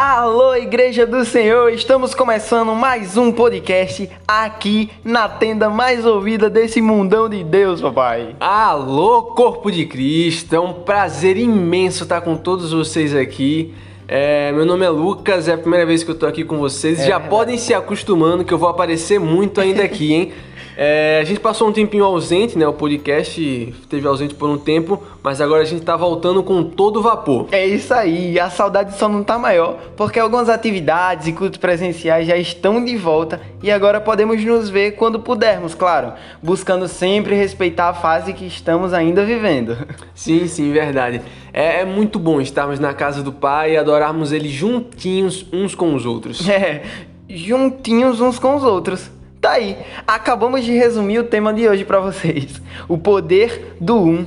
[0.00, 1.72] Alô, Igreja do Senhor!
[1.72, 8.36] Estamos começando mais um podcast aqui na tenda mais ouvida desse mundão de Deus, papai.
[8.38, 10.54] Alô, Corpo de Cristo!
[10.54, 13.74] É um prazer imenso estar com todos vocês aqui.
[14.06, 17.00] É, meu nome é Lucas, é a primeira vez que eu tô aqui com vocês.
[17.00, 17.30] É Já verdade.
[17.30, 20.32] podem se acostumando que eu vou aparecer muito ainda aqui, hein?
[20.80, 22.64] É, a gente passou um tempinho ausente, né?
[22.64, 27.02] O podcast esteve ausente por um tempo, mas agora a gente tá voltando com todo
[27.02, 27.48] vapor.
[27.50, 32.28] É isso aí, a saudade só não tá maior, porque algumas atividades e cultos presenciais
[32.28, 37.88] já estão de volta e agora podemos nos ver quando pudermos, claro, buscando sempre respeitar
[37.88, 39.76] a fase que estamos ainda vivendo.
[40.14, 41.20] Sim, sim, verdade.
[41.52, 45.94] É, é muito bom estarmos na casa do Pai e adorarmos Ele juntinhos uns com
[45.94, 46.48] os outros.
[46.48, 46.82] É,
[47.28, 49.17] juntinhos uns com os outros.
[49.40, 54.26] Tá aí, acabamos de resumir o tema de hoje pra vocês: o poder do um.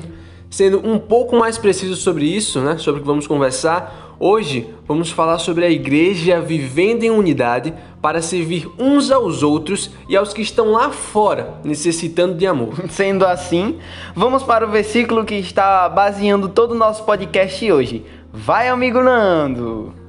[0.49, 5.09] Sendo um pouco mais preciso sobre isso, né, sobre o que vamos conversar, hoje vamos
[5.09, 10.41] falar sobre a igreja vivendo em unidade para servir uns aos outros e aos que
[10.41, 12.73] estão lá fora, necessitando de amor.
[12.91, 13.79] Sendo assim,
[14.13, 18.05] vamos para o versículo que está baseando todo o nosso podcast hoje.
[18.33, 20.00] Vai, amigo Nando!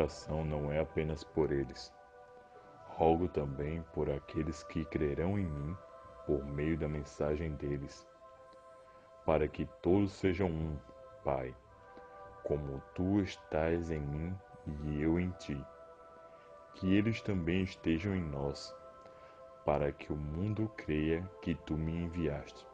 [0.00, 1.92] Oração não é apenas por eles.
[2.88, 5.76] Rogo também por aqueles que crerão em mim
[6.26, 8.06] por meio da mensagem deles,
[9.26, 10.76] para que todos sejam um,
[11.24, 11.54] Pai,
[12.44, 14.34] como tu estás em mim
[14.84, 15.62] e eu em ti.
[16.74, 18.74] Que eles também estejam em nós,
[19.66, 22.66] para que o mundo creia que tu me enviaste.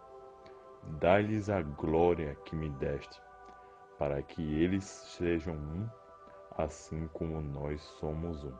[1.00, 3.20] Dá-lhes a glória que me deste,
[3.98, 5.88] para que eles sejam um
[6.56, 8.52] assim como nós somos um.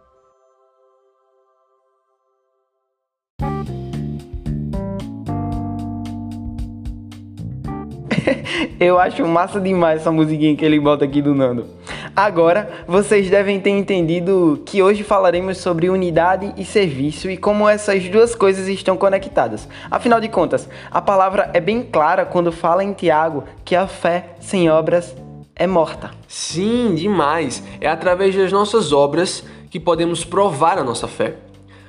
[8.80, 11.66] Eu acho massa demais essa musiquinha que ele bota aqui do Nando.
[12.14, 18.08] Agora, vocês devem ter entendido que hoje falaremos sobre unidade e serviço e como essas
[18.08, 19.68] duas coisas estão conectadas.
[19.90, 24.30] Afinal de contas, a palavra é bem clara quando fala em Tiago que a fé
[24.40, 25.14] sem obras
[25.56, 26.10] é morta.
[26.28, 27.62] Sim, demais.
[27.80, 31.36] É através das nossas obras que podemos provar a nossa fé.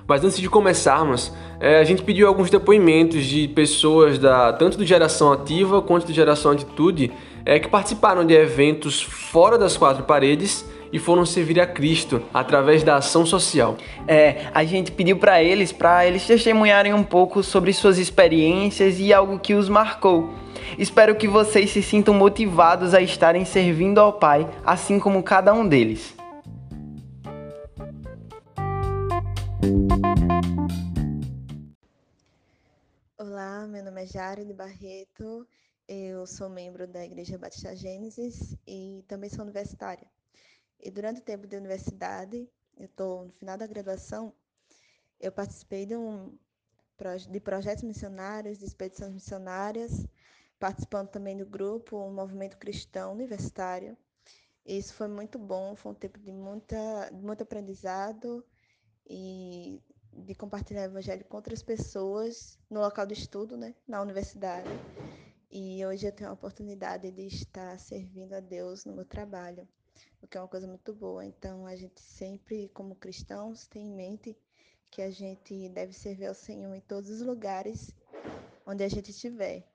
[0.08, 4.86] Mas antes de começarmos, é, a gente pediu alguns depoimentos de pessoas da tanto do
[4.86, 7.12] Geração Ativa quanto do Geração Atitude
[7.46, 12.84] é, que participaram de eventos fora das quatro paredes e foram servir a Cristo através
[12.84, 13.78] da ação social.
[14.08, 19.14] É, a gente pediu para eles, para eles testemunharem um pouco sobre suas experiências e
[19.14, 20.34] algo que os marcou.
[20.78, 25.68] Espero que vocês se sintam motivados a estarem servindo ao Pai, assim como cada um
[25.68, 26.16] deles.
[33.18, 35.48] Olá, meu nome é Jari de Barreto,
[35.88, 40.08] eu sou membro da Igreja Batista Gênesis e também sou universitária.
[40.80, 44.34] E durante o tempo de universidade, eu estou no final da graduação,
[45.20, 46.38] eu participei de, um,
[47.30, 50.06] de projetos missionários, de expedições missionárias,
[50.60, 53.98] participando também do grupo um Movimento Cristão Universitário.
[54.66, 58.46] E isso foi muito bom, foi um tempo de, muita, muito aprendizado
[59.10, 59.82] e
[60.14, 64.70] de compartilhar o evangelho com outras pessoas no local de estudo, né, na universidade.
[65.50, 69.68] E hoje eu tenho a oportunidade de estar servindo a Deus no meu trabalho,
[70.22, 71.26] o que é uma coisa muito boa.
[71.26, 74.38] Então a gente sempre, como cristãos, tem em mente
[74.90, 77.94] que a gente deve servir ao Senhor em todos os lugares
[78.66, 79.68] onde a gente estiver.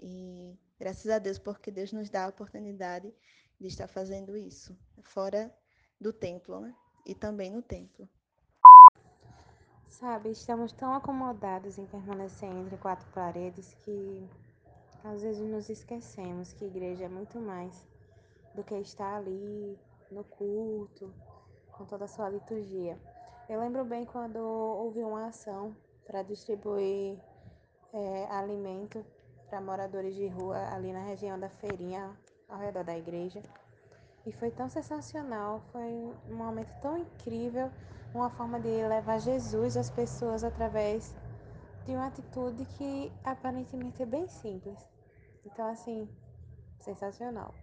[0.00, 3.12] E graças a Deus, porque Deus nos dá a oportunidade
[3.58, 5.54] de estar fazendo isso, fora
[6.00, 6.74] do templo, né?
[7.04, 8.08] E também no templo.
[9.88, 14.26] Sabe, estamos tão acomodados em permanecer entre quatro paredes que
[15.04, 17.89] às vezes nos esquecemos que igreja é muito mais
[18.54, 19.78] do que estar ali
[20.10, 21.12] no culto,
[21.72, 22.98] com toda a sua liturgia.
[23.48, 25.74] Eu lembro bem quando houve uma ação
[26.06, 27.18] para distribuir
[27.92, 29.04] eh, alimento
[29.48, 32.16] para moradores de rua ali na região da feirinha
[32.48, 33.42] ao redor da igreja.
[34.26, 37.70] E foi tão sensacional, foi um momento tão incrível,
[38.14, 41.14] uma forma de levar Jesus às pessoas através
[41.86, 44.78] de uma atitude que aparentemente é bem simples.
[45.44, 46.08] Então, assim,
[46.78, 47.54] sensacional.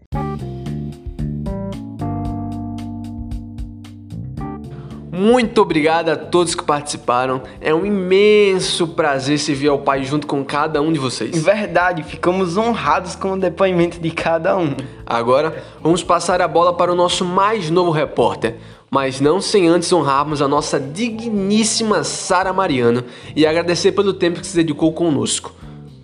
[5.17, 7.41] Muito obrigado a todos que participaram.
[7.59, 11.43] É um imenso prazer servir ao Pai junto com cada um de Em vocês.
[11.43, 14.75] verdade, ficamos honrados com o depoimento de cada um.
[15.03, 18.57] Agora, vamos passar a bola para o nosso mais novo repórter.
[18.91, 23.03] Mas não sem antes honrarmos a nossa digníssima Sara Mariano
[23.35, 25.51] e agradecer pelo tempo que se dedicou conosco.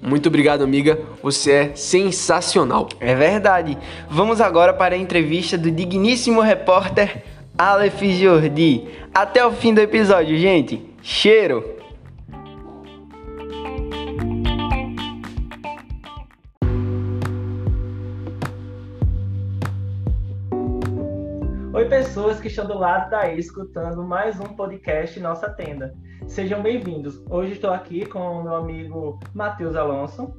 [0.01, 0.99] Muito obrigado, amiga.
[1.21, 2.89] Você é sensacional.
[2.99, 3.77] É verdade.
[4.09, 7.23] Vamos agora para a entrevista do digníssimo repórter
[7.57, 8.87] Aleph Jordi.
[9.13, 10.81] Até o fim do episódio, gente.
[11.03, 11.63] Cheiro!
[21.73, 25.93] Oi, pessoas que estão do lado daí escutando mais um podcast Nossa Tenda.
[26.27, 27.21] Sejam bem-vindos.
[27.29, 30.33] Hoje estou aqui com o meu amigo Matheus Alonso.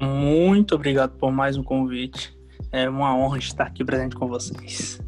[0.00, 2.38] Muito obrigado por mais um convite.
[2.70, 5.04] É uma honra estar aqui presente com vocês.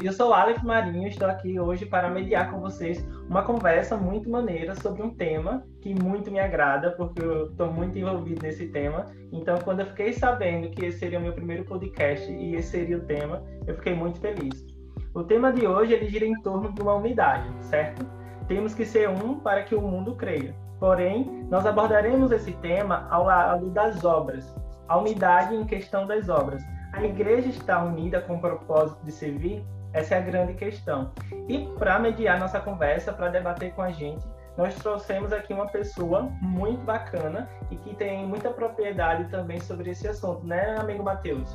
[0.00, 3.96] E eu sou o Aleph Marinho, estou aqui hoje para mediar com vocês uma conversa
[3.96, 8.68] muito maneira sobre um tema que muito me agrada, porque eu estou muito envolvido nesse
[8.68, 9.06] tema.
[9.32, 12.96] Então, quando eu fiquei sabendo que esse seria o meu primeiro podcast e esse seria
[12.96, 14.64] o tema, eu fiquei muito feliz.
[15.12, 18.06] O tema de hoje ele gira em torno de uma unidade, certo?
[18.46, 20.54] Temos que ser um para que o mundo creia.
[20.78, 24.54] Porém, nós abordaremos esse tema ao lado das obras,
[24.86, 26.62] a unidade em questão das obras.
[26.92, 29.66] A igreja está unida com o propósito de servir?
[29.92, 31.12] Essa é a grande questão.
[31.48, 34.24] E para mediar nossa conversa, para debater com a gente,
[34.56, 40.08] nós trouxemos aqui uma pessoa muito bacana e que tem muita propriedade também sobre esse
[40.08, 41.48] assunto, né, amigo Matheus?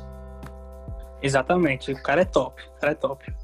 [1.22, 3.34] Exatamente, o cara é top, o cara é top.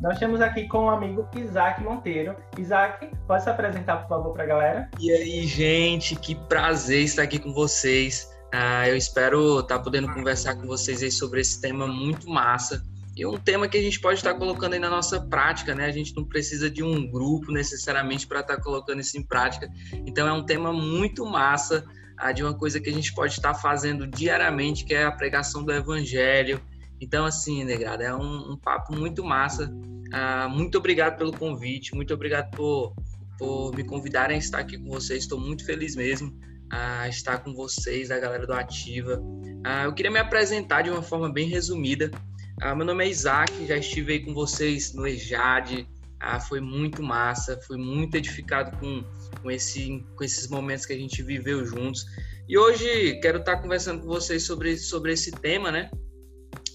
[0.00, 2.34] Nós temos aqui com o amigo Isaac Monteiro.
[2.58, 4.90] Isaac, pode se apresentar, por favor, para a galera?
[4.98, 8.28] E aí, gente, que prazer estar aqui com vocês.
[8.52, 12.82] Ah, eu espero estar podendo conversar com vocês aí sobre esse tema muito massa
[13.16, 15.86] e um tema que a gente pode estar colocando aí na nossa prática, né?
[15.86, 19.70] A gente não precisa de um grupo necessariamente para estar colocando isso em prática.
[20.04, 21.84] Então é um tema muito massa,
[22.16, 25.62] ah, de uma coisa que a gente pode estar fazendo diariamente, que é a pregação
[25.62, 26.60] do evangelho.
[27.00, 29.72] Então, assim, negrada, é um, um papo muito massa.
[30.12, 32.94] Ah, muito obrigado pelo convite, muito obrigado por,
[33.38, 35.22] por me convidarem a estar aqui com vocês.
[35.22, 36.36] Estou muito feliz mesmo
[36.70, 39.22] a estar com vocês, a galera do Ativa.
[39.64, 42.10] Ah, eu queria me apresentar de uma forma bem resumida.
[42.60, 45.88] Ah, meu nome é Isaac, já estive aí com vocês no EJAD,
[46.20, 49.04] ah, foi muito massa, fui muito edificado com,
[49.42, 52.06] com, esse, com esses momentos que a gente viveu juntos.
[52.48, 55.90] E hoje quero estar conversando com vocês sobre, sobre esse tema, né?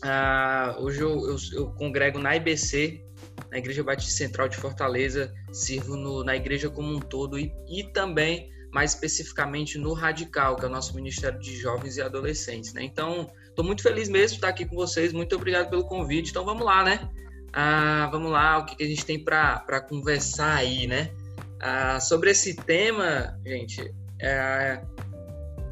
[0.04, 3.02] Ah, hoje eu, eu, eu, congrego na IBC,
[3.50, 7.84] na Igreja Batista Central de Fortaleza, sirvo no, na igreja como um todo e, e
[7.94, 12.84] também, mais especificamente, no Radical, que é o nosso Ministério de Jovens e Adolescentes, né?
[12.84, 13.28] Então,
[13.60, 15.12] Estou muito feliz mesmo de estar aqui com vocês.
[15.12, 16.30] Muito obrigado pelo convite.
[16.30, 17.10] Então vamos lá, né?
[17.52, 21.12] Ah, vamos lá, o que, a gente tem para conversar aí, né?
[21.60, 24.82] Ah, sobre esse tema, gente, é,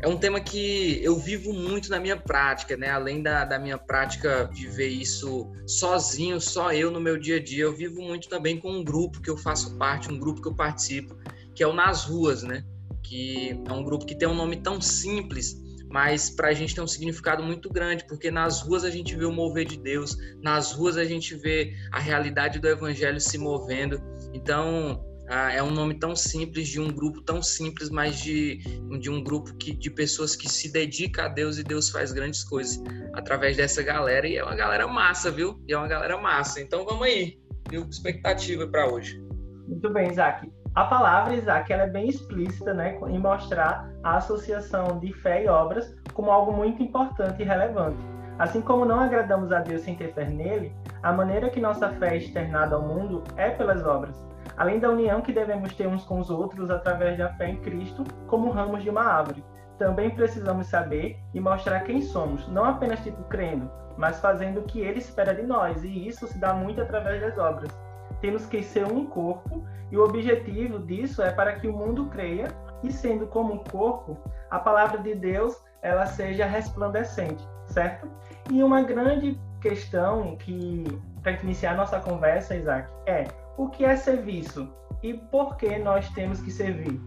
[0.01, 2.89] é um tema que eu vivo muito na minha prática, né?
[2.89, 7.63] Além da, da minha prática viver isso sozinho, só eu no meu dia a dia,
[7.63, 10.55] eu vivo muito também com um grupo que eu faço parte, um grupo que eu
[10.55, 11.15] participo,
[11.55, 12.65] que é o Nas Ruas, né?
[13.01, 16.83] Que é um grupo que tem um nome tão simples, mas para a gente tem
[16.83, 20.71] um significado muito grande, porque nas ruas a gente vê o mover de Deus, nas
[20.71, 24.01] ruas a gente vê a realidade do Evangelho se movendo.
[24.33, 28.57] Então, é um nome tão simples de um grupo tão simples, mas de,
[28.99, 32.43] de um grupo que, de pessoas que se dedica a Deus e Deus faz grandes
[32.43, 32.81] coisas
[33.13, 34.27] através dessa galera.
[34.27, 35.61] E é uma galera massa, viu?
[35.67, 36.61] E é uma galera massa.
[36.61, 37.37] Então vamos aí,
[37.69, 37.85] viu?
[37.89, 39.21] Expectativa para hoje.
[39.67, 40.49] Muito bem, Isaac.
[40.77, 45.47] A palavra, Isaac, ela é bem explícita né, em mostrar a associação de fé e
[45.47, 47.97] obras como algo muito importante e relevante.
[48.37, 50.71] Assim como não agradamos a Deus sem ter fé nele,
[51.01, 54.23] a maneira que nossa fé é externada ao mundo é pelas obras,
[54.55, 58.03] além da união que devemos ter uns com os outros através da fé em Cristo,
[58.27, 59.43] como ramos de uma árvore.
[59.79, 64.81] Também precisamos saber e mostrar quem somos, não apenas tipo crendo, mas fazendo o que
[64.81, 67.86] ele espera de nós, e isso se dá muito através das obras
[68.21, 72.47] temos que ser um corpo e o objetivo disso é para que o mundo creia
[72.83, 74.17] e sendo como um corpo,
[74.49, 78.09] a palavra de Deus ela seja resplandecente, certo?
[78.51, 80.83] E uma grande questão que
[81.21, 83.25] para iniciar nossa conversa, Isaac, é
[83.57, 84.71] o que é serviço
[85.03, 86.99] e por que nós temos que servir?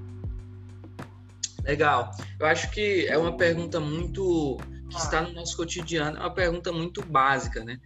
[1.65, 2.11] Legal.
[2.39, 6.73] Eu acho que é uma pergunta muito que está no nosso cotidiano, é uma pergunta
[6.73, 7.79] muito básica, né?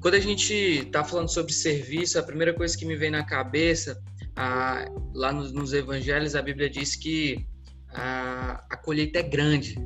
[0.00, 4.00] Quando a gente está falando sobre serviço, a primeira coisa que me vem na cabeça,
[4.36, 7.44] ah, lá nos, nos, evangelhos, a Bíblia diz que
[7.92, 9.76] ah, a colheita é grande,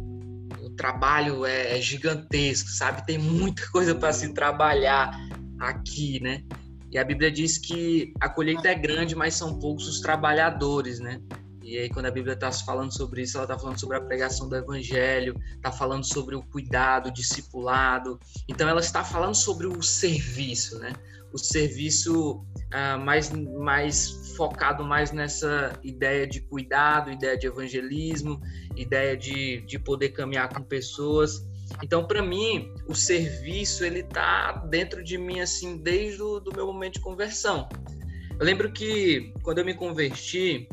[0.62, 3.06] o trabalho é, é gigantesco, sabe?
[3.06, 5.10] Tem muita coisa para se trabalhar
[5.58, 6.42] aqui, né?
[6.90, 11.22] E a Bíblia diz que a colheita é grande, mas são poucos os trabalhadores, né?
[11.62, 14.48] E aí, quando a Bíblia está falando sobre isso, ela está falando sobre a pregação
[14.48, 18.18] do Evangelho, está falando sobre o cuidado, o discipulado.
[18.48, 20.92] Então, ela está falando sobre o serviço, né?
[21.32, 28.40] o serviço uh, mais, mais focado mais nessa ideia de cuidado, ideia de evangelismo,
[28.76, 31.46] ideia de, de poder caminhar com pessoas.
[31.82, 36.66] Então, para mim, o serviço ele tá dentro de mim assim desde o do meu
[36.66, 37.68] momento de conversão.
[38.38, 40.68] Eu lembro que quando eu me converti,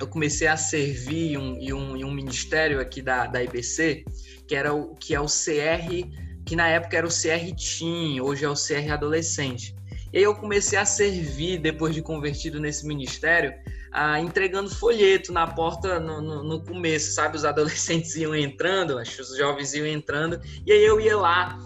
[0.00, 4.04] eu comecei a servir em um, em um, em um ministério aqui da, da IBC,
[4.46, 6.06] que era o que é o CR,
[6.46, 9.74] que na época era o CR Teen, hoje é o CR Adolescente.
[10.12, 13.52] E aí eu comecei a servir, depois de convertido nesse ministério,
[13.92, 17.36] ah, entregando folheto na porta no, no, no, começo, sabe?
[17.36, 21.58] Os adolescentes iam entrando, os jovens iam entrando, e aí eu ia lá,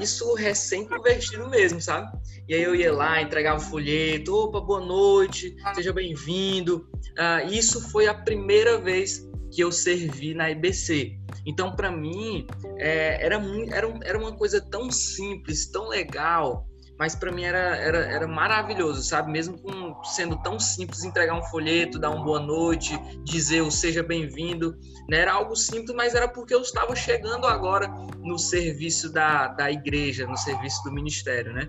[0.00, 2.10] isso recém-convertido mesmo, sabe?
[2.50, 6.84] E aí eu ia lá, entregava o folheto, opa, boa noite, seja bem-vindo.
[7.16, 11.16] Ah, isso foi a primeira vez que eu servi na IBC.
[11.46, 13.40] Então, para mim, é, era,
[13.70, 16.66] era, era uma coisa tão simples, tão legal,
[17.00, 19.32] mas para mim era, era, era maravilhoso, sabe?
[19.32, 22.92] Mesmo com, sendo tão simples entregar um folheto, dar uma boa noite,
[23.24, 24.76] dizer o seja bem-vindo,
[25.08, 25.20] né?
[25.20, 27.88] Era algo simples, mas era porque eu estava chegando agora
[28.18, 31.66] no serviço da, da igreja, no serviço do ministério, né?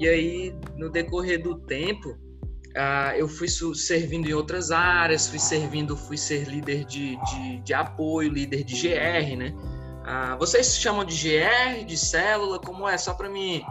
[0.00, 5.96] E aí, no decorrer do tempo, uh, eu fui servindo em outras áreas, fui servindo,
[5.96, 9.54] fui ser líder de, de, de apoio, líder de GR, né?
[9.54, 12.98] Uh, vocês chamam de GR, de célula, como é?
[12.98, 13.64] Só para mim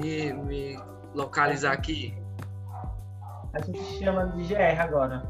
[0.00, 0.78] me, me
[1.14, 2.14] localizar aqui?
[3.52, 5.22] A gente chama de GR agora.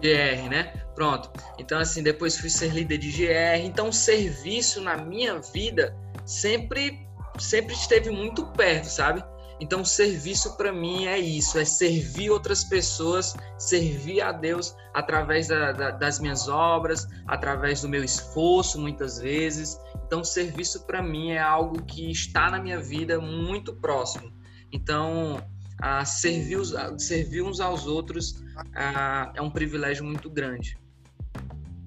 [0.00, 0.72] GR, né?
[0.94, 1.30] Pronto.
[1.58, 3.64] Então, assim, depois fui ser líder de GR.
[3.64, 7.06] Então, o serviço na minha vida sempre,
[7.38, 9.24] sempre esteve muito perto, sabe?
[9.58, 15.48] Então, o serviço para mim é isso: é servir outras pessoas, servir a Deus através
[15.48, 19.80] da, da, das minhas obras, através do meu esforço, muitas vezes.
[20.06, 24.32] Então, serviço para mim é algo que está na minha vida muito próximo.
[24.70, 25.40] Então,
[25.80, 30.78] a servir, os, servir uns aos outros a, é um privilégio muito grande.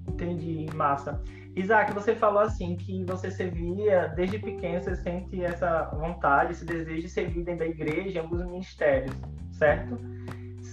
[0.06, 1.22] Entendi, massa.
[1.56, 7.02] Isaac, você falou assim que você servia desde pequeno, você sente essa vontade, esse desejo
[7.02, 9.16] de servir dentro da igreja, em alguns ministérios,
[9.52, 9.98] certo?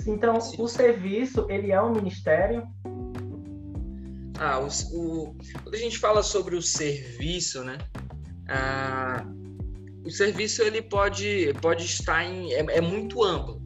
[0.05, 0.61] Então, Sim.
[0.61, 2.67] o serviço, ele é um ministério?
[4.39, 7.79] Ah, o, o, quando a gente fala sobre o serviço, né?
[8.49, 9.27] Ah,
[10.05, 12.53] o serviço ele pode, pode estar em.
[12.53, 13.63] É, é muito amplo.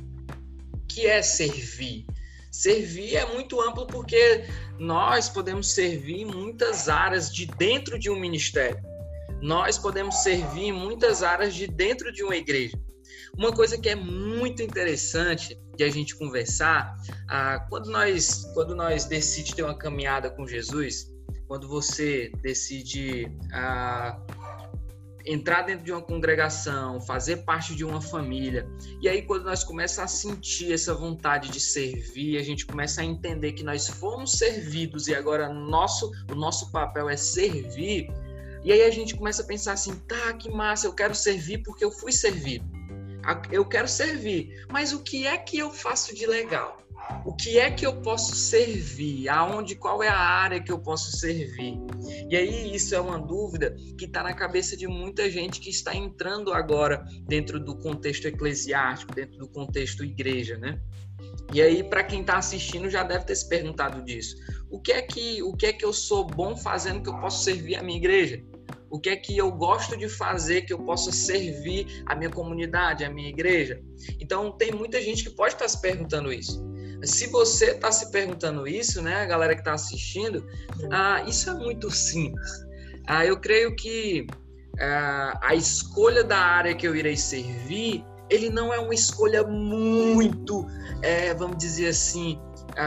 [0.72, 2.06] O que é servir?
[2.50, 4.44] Servir é muito amplo porque
[4.78, 8.80] nós podemos servir em muitas áreas de dentro de um ministério.
[9.40, 12.78] Nós podemos servir em muitas áreas de dentro de uma igreja.
[13.36, 16.94] Uma coisa que é muito interessante de a gente conversar,
[17.26, 21.10] ah, quando nós quando nós decidimos ter uma caminhada com Jesus,
[21.48, 24.20] quando você decide ah,
[25.24, 28.68] entrar dentro de uma congregação, fazer parte de uma família.
[29.00, 33.04] E aí, quando nós começamos a sentir essa vontade de servir, a gente começa a
[33.04, 38.06] entender que nós fomos servidos e agora nosso, o nosso papel é servir.
[38.62, 41.82] E aí a gente começa a pensar assim: tá, que massa, eu quero servir porque
[41.82, 42.69] eu fui servido
[43.50, 46.80] eu quero servir, mas o que é que eu faço de legal?
[47.24, 49.28] O que é que eu posso servir?
[49.28, 51.78] Aonde, qual é a área que eu posso servir?
[52.28, 55.94] E aí isso é uma dúvida que está na cabeça de muita gente que está
[55.94, 60.80] entrando agora dentro do contexto eclesiástico, dentro do contexto igreja, né?
[61.52, 64.36] E aí para quem está assistindo já deve ter se perguntado disso.
[64.70, 67.44] O que é que o que é que eu sou bom fazendo que eu posso
[67.44, 68.42] servir a minha igreja?
[68.90, 73.04] O que é que eu gosto de fazer que eu possa servir a minha comunidade,
[73.04, 73.80] a minha igreja.
[74.18, 76.60] Então, tem muita gente que pode estar se perguntando isso.
[77.04, 80.44] Se você está se perguntando isso, né, a galera que está assistindo,
[80.90, 82.50] ah, isso é muito simples.
[83.06, 84.26] Ah, eu creio que
[84.78, 90.66] ah, a escolha da área que eu irei servir, ele não é uma escolha muito,
[91.00, 92.38] é, vamos dizer assim,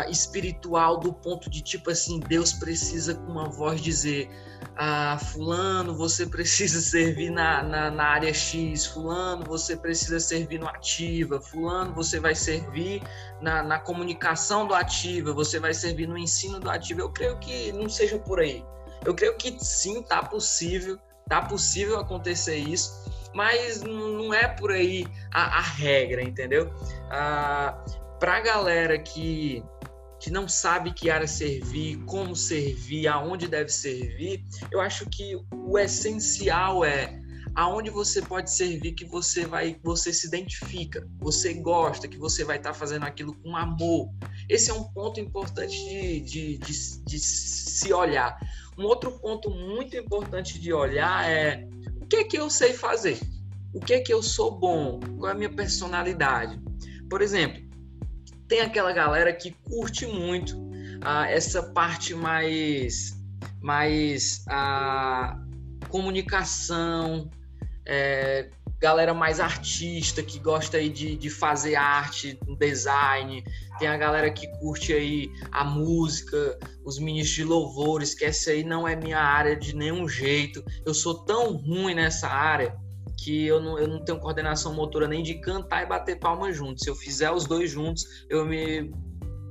[0.10, 4.30] espiritual do ponto de tipo assim, Deus precisa com uma voz dizer
[4.76, 10.68] ah, fulano, você precisa servir na, na, na, área X, fulano, você precisa servir no
[10.68, 13.02] ativa, fulano, você vai servir
[13.42, 17.02] na, na comunicação do ativa, você vai servir no ensino do ativa.
[17.02, 18.66] Eu creio que não seja por aí.
[19.06, 22.92] Eu creio que sim, tá possível, tá possível acontecer isso,
[23.34, 26.74] mas não é por aí a, a regra, entendeu?
[27.12, 27.78] Ah,
[28.20, 29.64] Para a galera que
[30.24, 35.78] que não sabe que área servir, como servir, aonde deve servir, eu acho que o
[35.78, 37.20] essencial é
[37.54, 42.56] aonde você pode servir que você vai, você se identifica, você gosta, que você vai
[42.56, 44.10] estar tá fazendo aquilo com amor.
[44.48, 48.40] Esse é um ponto importante de, de, de, de se olhar.
[48.78, 51.68] Um outro ponto muito importante de olhar é
[52.02, 53.20] o que é que eu sei fazer?
[53.74, 56.62] o que é que eu sou bom, qual é a minha personalidade.
[57.10, 57.62] Por exemplo,
[58.48, 60.58] tem aquela galera que curte muito
[61.02, 63.14] ah, essa parte mais,
[63.62, 65.40] mais a ah,
[65.90, 67.30] comunicação,
[67.86, 73.44] é, galera mais artista que gosta aí de, de fazer arte, design,
[73.80, 78.64] tem a galera que curte aí a música, os ministros de louvores, que essa aí
[78.64, 80.64] não é minha área de nenhum jeito.
[80.86, 82.78] Eu sou tão ruim nessa área
[83.18, 86.84] que eu não, eu não tenho coordenação motora nem de cantar e bater palma juntos.
[86.84, 88.92] Se eu fizer os dois juntos, eu me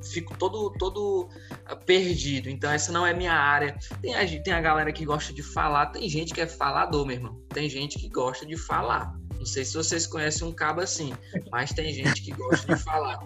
[0.03, 1.29] fico todo todo
[1.67, 2.49] ah, perdido.
[2.49, 3.77] Então essa não é minha área.
[4.01, 7.17] Tem a, tem a galera que gosta de falar, tem gente que é falador, meu
[7.17, 7.41] irmão.
[7.49, 9.15] Tem gente que gosta de falar.
[9.43, 11.13] Não sei se vocês conhecem um cabo assim,
[11.51, 13.19] mas tem gente que gosta de falar.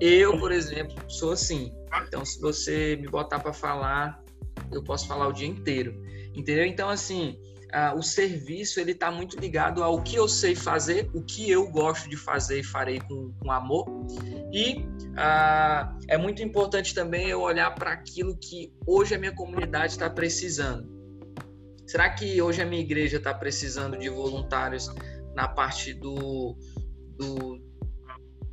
[0.00, 1.70] Eu, por exemplo, sou assim.
[2.06, 4.22] Então, se você me botar para falar,
[4.72, 5.94] eu posso falar o dia inteiro.
[6.34, 6.64] Entendeu?
[6.64, 7.38] Então, assim,
[7.74, 11.70] uh, o serviço ele está muito ligado ao que eu sei fazer, o que eu
[11.70, 13.86] gosto de fazer e farei com, com amor.
[14.52, 19.92] E uh, é muito importante também eu olhar para aquilo que hoje a minha comunidade
[19.92, 20.88] está precisando.
[21.86, 24.90] Será que hoje a minha igreja está precisando de voluntários
[25.34, 26.56] na parte do,
[27.16, 27.60] do,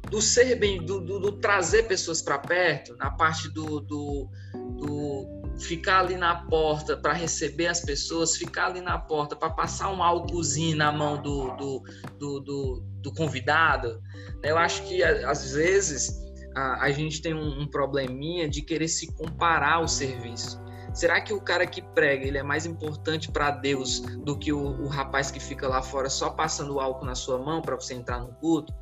[0.10, 5.35] do ser bem, do, do, do trazer pessoas para perto, na parte do, do, do
[5.58, 10.04] ficar ali na porta para receber as pessoas, ficar ali na porta para passar um
[10.04, 11.84] álcoolzinho na mão do, do,
[12.20, 14.02] do, do, do convidado.
[14.44, 19.12] Eu acho que às vezes a, a gente tem um, um probleminha de querer se
[19.14, 20.64] comparar ao serviço.
[20.94, 24.82] Será que o cara que prega ele é mais importante para Deus do que o,
[24.82, 27.94] o, rapaz que fica lá fora só passando o álcool na sua mão para você
[27.94, 28.74] entrar no culto?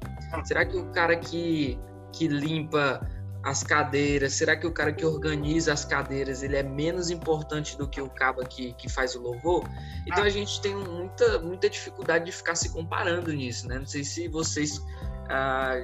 [0.44, 1.80] Será que o cara que,
[2.12, 3.02] que limpa
[3.44, 7.88] as cadeiras, será que o cara que organiza as cadeiras ele é menos importante do
[7.88, 9.68] que o cabo que, que faz o louvor?
[10.08, 13.78] Então a gente tem muita, muita dificuldade de ficar se comparando nisso, né?
[13.78, 14.82] Não sei se vocês
[15.30, 15.76] ah,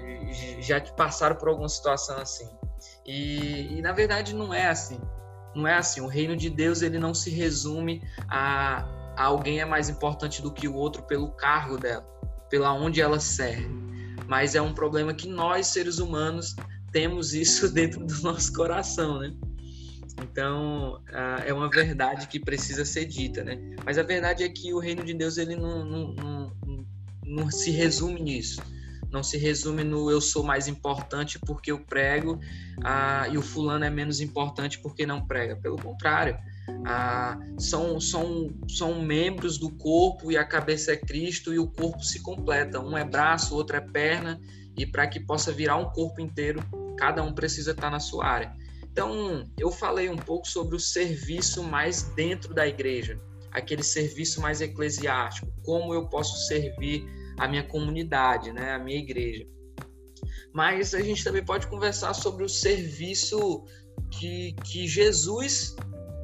[0.61, 2.49] já passaram por alguma situação assim.
[3.05, 5.01] E, e na verdade não é assim.
[5.53, 5.99] Não é assim.
[5.99, 8.85] O reino de Deus ele não se resume a,
[9.17, 12.07] a alguém é mais importante do que o outro pelo cargo dela,
[12.49, 13.67] pela onde ela serve.
[14.27, 16.55] Mas é um problema que nós seres humanos
[16.91, 19.33] temos isso dentro do nosso coração, né?
[20.21, 21.01] Então
[21.45, 23.57] é uma verdade que precisa ser dita, né?
[23.85, 26.51] Mas a verdade é que o reino de Deus ele não, não, não,
[27.25, 28.61] não se resume nisso
[29.11, 32.39] não se resume no eu sou mais importante porque eu prego
[32.83, 35.55] ah, e o fulano é menos importante porque não prega.
[35.55, 36.37] Pelo contrário,
[36.85, 42.03] ah, são, são, são membros do corpo e a cabeça é Cristo e o corpo
[42.03, 42.79] se completa.
[42.79, 44.39] Um é braço, outro é perna
[44.79, 46.63] e para que possa virar um corpo inteiro,
[46.97, 48.55] cada um precisa estar na sua área.
[48.91, 54.61] Então, eu falei um pouco sobre o serviço mais dentro da igreja, aquele serviço mais
[54.61, 57.05] eclesiástico, como eu posso servir
[57.37, 59.45] a minha comunidade, né, a minha igreja.
[60.53, 63.63] Mas a gente também pode conversar sobre o serviço
[64.09, 65.75] que, que Jesus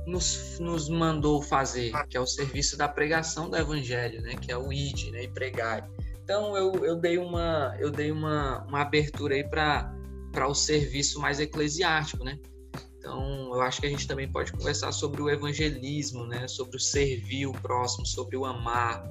[0.07, 4.57] nos, nos mandou fazer, que é o serviço da pregação do evangelho, né, que é
[4.57, 5.89] o id, né, e pregar.
[6.25, 9.93] Então eu, eu dei uma eu dei uma, uma abertura aí para
[10.33, 12.37] para o serviço mais eclesiástico, né?
[12.97, 16.45] Então, eu acho que a gente também pode conversar sobre o evangelismo, né?
[16.47, 19.01] Sobre o servir o próximo, sobre o amar,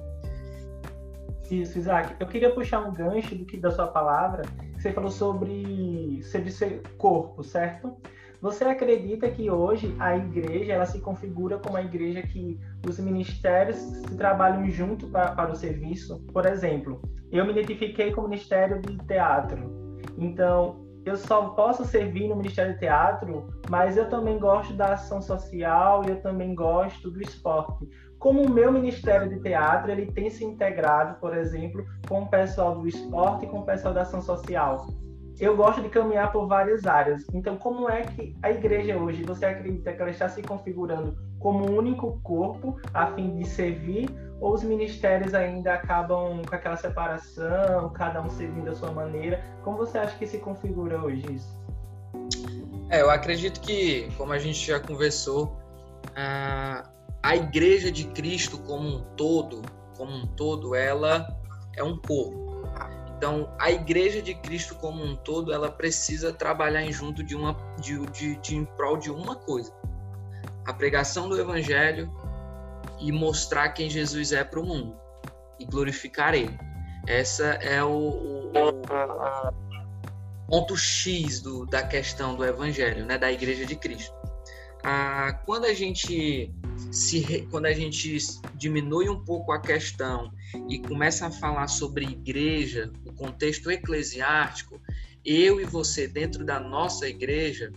[1.49, 2.15] isso, Isaac.
[2.19, 4.43] Eu queria puxar um gancho do que da sua palavra,
[4.77, 7.95] você falou sobre ser corpo, certo?
[8.45, 13.75] Você acredita que hoje a igreja ela se configura como a igreja que os ministérios
[13.75, 16.19] se trabalham junto para, para o serviço?
[16.31, 20.03] Por exemplo, eu me identifiquei com o Ministério de Teatro.
[20.15, 25.23] Então, eu só posso servir no Ministério de Teatro, mas eu também gosto da ação
[25.23, 30.29] social e eu também gosto do esporte como o meu Ministério de Teatro ele tem
[30.29, 34.21] se integrado, por exemplo, com o pessoal do esporte e com o pessoal da ação
[34.21, 34.87] social.
[35.39, 37.25] Eu gosto de caminhar por várias áreas.
[37.33, 41.69] Então, como é que a igreja hoje, você acredita que ela está se configurando como
[41.69, 47.89] um único corpo a fim de servir, ou os ministérios ainda acabam com aquela separação,
[47.93, 49.43] cada um servindo da sua maneira?
[49.63, 51.59] Como você acha que se configura hoje isso?
[52.89, 55.57] É, eu acredito que, como a gente já conversou,
[56.15, 59.61] a igreja de Cristo como um todo,
[59.97, 61.27] como um todo, ela
[61.75, 62.44] é um corpo.
[63.17, 67.55] Então, a igreja de Cristo como um todo, ela precisa trabalhar em junto de uma
[67.79, 69.73] de, de, de em prol de uma coisa:
[70.65, 72.11] a pregação do evangelho
[72.99, 74.95] e mostrar quem Jesus é para o mundo
[75.59, 76.57] e glorificar ele.
[77.07, 78.73] Essa é o, o, o
[80.47, 84.13] ponto X do, da questão do evangelho, né, da igreja de Cristo.
[84.87, 86.53] Ah, quando a gente
[86.91, 88.17] se quando a gente
[88.53, 90.31] diminui um pouco a questão
[90.69, 94.79] e começa a falar sobre igreja, o contexto eclesiástico,
[95.25, 97.71] eu e você dentro da nossa igreja,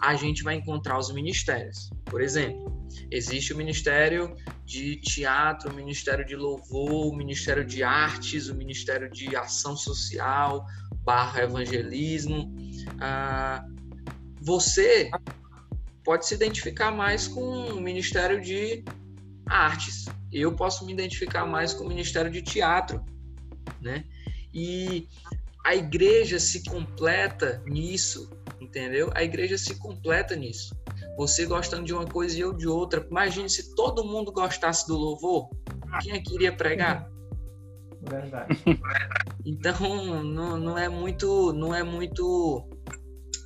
[0.00, 1.90] a gente vai encontrar os ministérios.
[2.06, 4.34] Por exemplo, existe o ministério
[4.64, 10.64] de teatro, o ministério de louvor, o ministério de artes, o ministério de ação social,
[11.04, 12.56] barra evangelismo.
[12.98, 13.62] Ah,
[14.40, 15.10] você
[16.08, 18.82] pode se identificar mais com o Ministério de
[19.46, 20.06] Artes.
[20.32, 23.04] Eu posso me identificar mais com o Ministério de Teatro,
[23.78, 24.06] né?
[24.54, 25.06] E
[25.66, 29.10] a igreja se completa nisso, entendeu?
[29.14, 30.74] A igreja se completa nisso.
[31.18, 33.06] Você gostando de uma coisa e eu de outra.
[33.10, 35.50] Imagine se todo mundo gostasse do louvor.
[36.00, 37.06] Quem é que iria pregar?
[38.00, 38.56] Verdade.
[39.44, 42.66] Então, não, não é muito, não é muito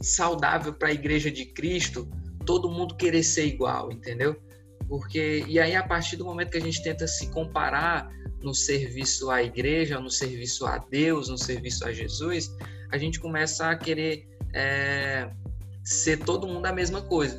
[0.01, 2.09] saudável para a igreja de Cristo
[2.45, 4.37] todo mundo querer ser igual, entendeu?
[4.89, 8.11] Porque e aí a partir do momento que a gente tenta se comparar
[8.43, 12.55] no serviço à igreja, no serviço a Deus, no serviço a Jesus,
[12.91, 15.31] a gente começa a querer é,
[15.85, 17.39] ser todo mundo a mesma coisa,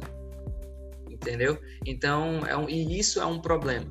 [1.10, 1.58] entendeu?
[1.86, 3.86] Então, é um, e isso é um problema.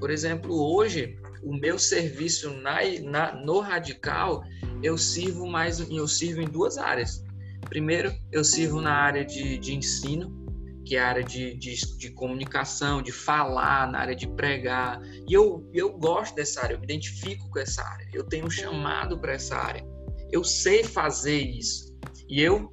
[0.00, 4.42] Por exemplo, hoje o meu serviço na, na, no radical
[4.82, 7.24] eu sirvo mais, eu sirvo em duas áreas.
[7.68, 10.43] Primeiro, eu sirvo na área de, de ensino,
[10.84, 15.00] que é a área de, de, de, comunicação, de falar, na área de pregar.
[15.26, 18.50] E eu, eu gosto dessa área, eu me identifico com essa área, eu tenho um
[18.50, 19.84] chamado para essa área,
[20.30, 21.96] eu sei fazer isso
[22.28, 22.72] e eu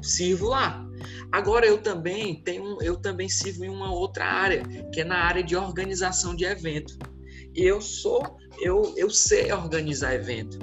[0.00, 0.86] sirvo lá.
[1.30, 5.42] Agora eu também tenho, eu também sirvo em uma outra área, que é na área
[5.42, 6.96] de organização de evento.
[7.54, 10.58] Eu sou, eu, eu sei organizar evento,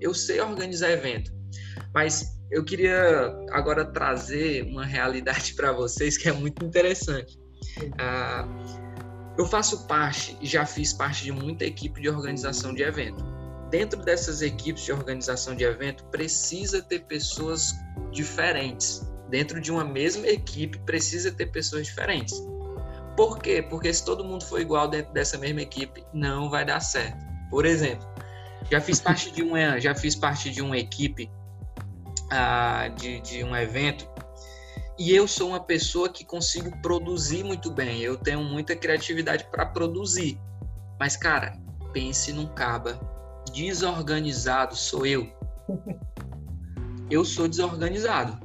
[0.00, 1.32] eu sei organizar evento,
[1.94, 7.38] mas eu queria agora trazer uma realidade para vocês que é muito interessante.
[7.78, 8.88] Uh,
[9.36, 13.24] eu faço parte e já fiz parte de muita equipe de organização de evento.
[13.70, 17.74] Dentro dessas equipes de organização de evento, precisa ter pessoas
[18.10, 19.06] diferentes.
[19.28, 22.42] Dentro de uma mesma equipe, precisa ter pessoas diferentes.
[23.14, 23.60] Por quê?
[23.60, 27.18] Porque se todo mundo for igual dentro dessa mesma equipe, não vai dar certo.
[27.50, 28.08] Por exemplo,
[28.70, 31.30] já fiz parte de uma, já fiz parte de uma equipe
[32.30, 34.08] ah, de, de um evento
[34.98, 38.00] e eu sou uma pessoa que consigo produzir muito bem.
[38.00, 40.36] Eu tenho muita criatividade para produzir.
[40.98, 41.56] Mas, cara,
[41.92, 42.98] pense num caba
[43.52, 45.32] desorganizado sou eu.
[47.10, 48.38] Eu sou desorganizado.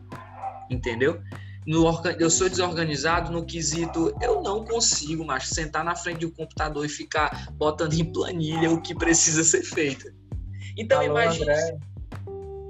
[0.70, 1.22] Entendeu?
[1.68, 1.86] No,
[2.18, 6.90] eu sou desorganizado no quesito, eu não consigo mais sentar na frente do computador e
[6.90, 10.10] ficar botando em planilha o que precisa ser feito.
[10.78, 11.44] Então, Alô, imagine.
[11.44, 11.93] André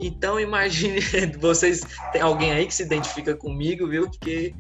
[0.06, 1.00] então imagine,
[1.40, 4.10] vocês tem alguém aí que se identifica comigo, viu?
[4.10, 4.54] Porque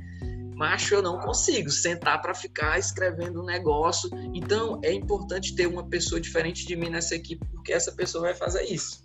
[0.56, 4.10] macho eu não consigo sentar para ficar escrevendo um negócio.
[4.34, 8.36] Então é importante ter uma pessoa diferente de mim nessa equipe, porque essa pessoa vai
[8.36, 9.04] fazer isso.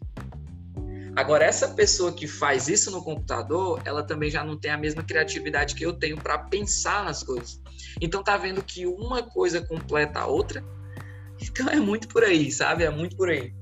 [1.16, 5.02] Agora essa pessoa que faz isso no computador, ela também já não tem a mesma
[5.02, 7.60] criatividade que eu tenho para pensar nas coisas.
[8.00, 10.62] Então tá vendo que uma coisa completa a outra?
[11.40, 12.84] Então é muito por aí, sabe?
[12.84, 13.52] É muito por aí.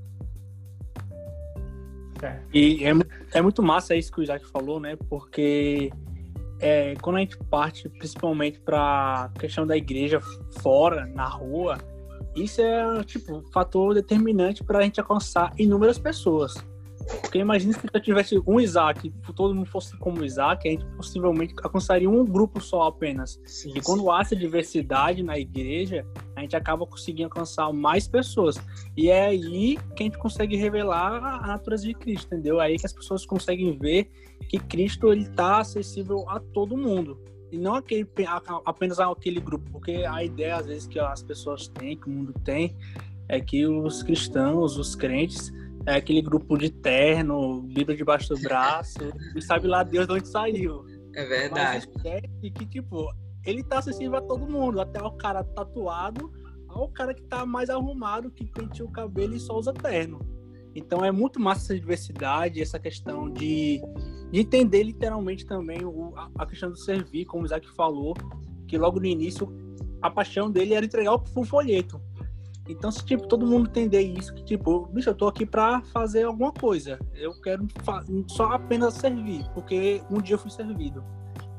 [2.21, 2.39] É.
[2.53, 2.91] E é,
[3.33, 4.97] é muito massa isso que o Isaac falou, né?
[5.09, 5.91] Porque
[6.59, 10.19] é, quando a gente parte principalmente para questão da igreja
[10.61, 11.77] fora, na rua,
[12.35, 16.55] isso é tipo um fator determinante para a gente alcançar inúmeras pessoas.
[17.21, 21.53] Porque imagina se eu tivesse um Isaac, todo mundo fosse como Isaac, a gente possivelmente
[21.63, 23.39] alcançaria um grupo só apenas.
[23.45, 28.57] Sim, e quando há essa diversidade na igreja, a gente acaba conseguindo alcançar mais pessoas.
[28.95, 32.59] E é aí que a gente consegue revelar a natureza de Cristo, entendeu?
[32.59, 34.09] É aí que as pessoas conseguem ver
[34.49, 37.19] que Cristo está acessível a todo mundo.
[37.51, 38.07] E não aquele,
[38.65, 42.33] apenas aquele grupo, porque a ideia, às vezes, que as pessoas têm, que o mundo
[42.43, 42.75] tem,
[43.29, 45.51] é que os cristãos, os crentes,
[45.87, 48.99] é aquele grupo de terno, Bíblia debaixo do braço,
[49.33, 50.85] e sabe lá Deus de onde saiu.
[51.15, 51.87] É verdade.
[52.03, 53.09] Mas que, tipo,
[53.45, 56.29] ele tá acessível a todo mundo, até o cara tatuado,
[56.67, 60.19] ao cara que tá mais arrumado, que penteia o cabelo e só usa terno.
[60.75, 63.81] Então é muito massa essa diversidade, essa questão de,
[64.29, 68.13] de entender literalmente também o, a, a, questão do servir, como o Isaac falou,
[68.67, 69.47] que logo no início
[70.01, 71.99] a paixão dele era entregar o folheto.
[72.69, 76.23] Então, se tipo, todo mundo entender isso, que tipo, bicho, eu tô aqui pra fazer
[76.23, 76.99] alguma coisa.
[77.15, 77.65] Eu quero
[78.27, 81.03] só apenas servir, porque um dia eu fui servido.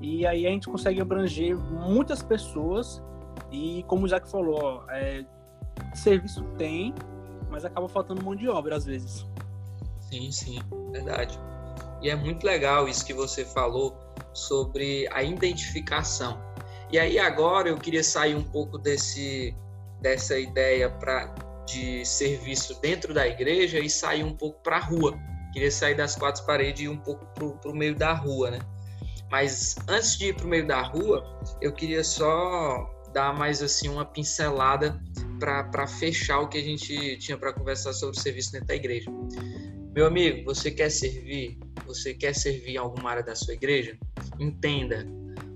[0.00, 3.02] E aí a gente consegue abranger muitas pessoas
[3.50, 5.24] e como o Jack falou, é,
[5.94, 6.94] serviço tem,
[7.50, 9.26] mas acaba faltando mão de obra às vezes.
[10.00, 10.58] Sim, sim,
[10.92, 11.38] verdade.
[12.02, 13.96] E é muito legal isso que você falou
[14.32, 16.38] sobre a identificação.
[16.90, 19.54] E aí agora eu queria sair um pouco desse
[20.00, 21.34] dessa ideia para
[21.66, 25.18] de serviço dentro da igreja e sair um pouco para a rua.
[25.52, 28.58] Queria sair das quatro paredes e ir um pouco para o meio da rua, né?
[29.30, 31.22] Mas antes de ir para o meio da rua,
[31.60, 35.00] eu queria só dar mais assim uma pincelada
[35.38, 39.10] para fechar o que a gente tinha para conversar sobre o serviço dentro da igreja.
[39.94, 41.58] Meu amigo, você quer servir?
[41.86, 43.98] Você quer servir em alguma área da sua igreja?
[44.38, 45.06] Entenda,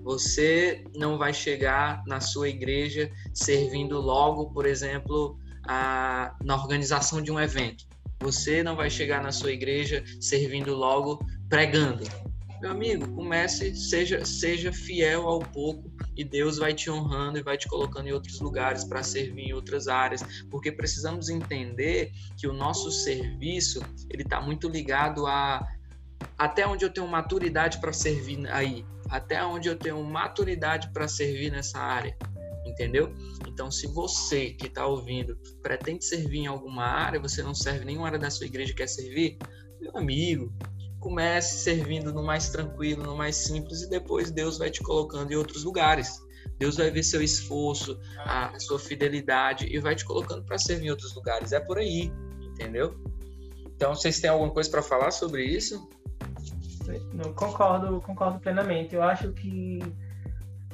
[0.03, 7.31] você não vai chegar na sua igreja servindo logo, por exemplo, a, na organização de
[7.31, 7.85] um evento.
[8.21, 12.05] Você não vai chegar na sua igreja servindo logo pregando.
[12.61, 17.59] Meu amigo, comece, seja, seja fiel ao pouco e Deus vai te honrando e vai
[17.59, 22.53] te colocando em outros lugares para servir em outras áreas, porque precisamos entender que o
[22.53, 25.67] nosso serviço ele está muito ligado a
[26.39, 31.51] até onde eu tenho maturidade para servir aí, até onde eu tenho maturidade para servir
[31.51, 32.17] nessa área,
[32.65, 33.13] entendeu?
[33.47, 38.07] Então, se você que está ouvindo pretende servir em alguma área, você não serve nenhuma
[38.07, 39.39] área da sua igreja quer servir,
[39.81, 40.53] meu amigo,
[41.01, 45.37] comece servindo no mais tranquilo, no mais simples, e depois Deus vai te colocando em
[45.37, 46.23] outros lugares.
[46.59, 50.91] Deus vai ver seu esforço, a sua fidelidade e vai te colocando para servir em
[50.91, 51.53] outros lugares.
[51.53, 52.97] É por aí, entendeu?
[53.75, 55.89] Então, vocês têm alguma coisa para falar sobre isso?
[57.13, 58.95] Não, concordo, concordo plenamente.
[58.95, 59.81] Eu acho que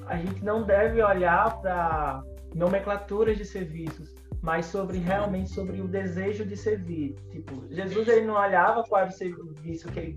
[0.07, 2.23] a gente não deve olhar para
[2.55, 7.15] nomenclaturas de serviços, mas sobre realmente sobre o desejo de servir.
[7.31, 10.17] Tipo, Jesus ele não olhava qual era o serviço que ele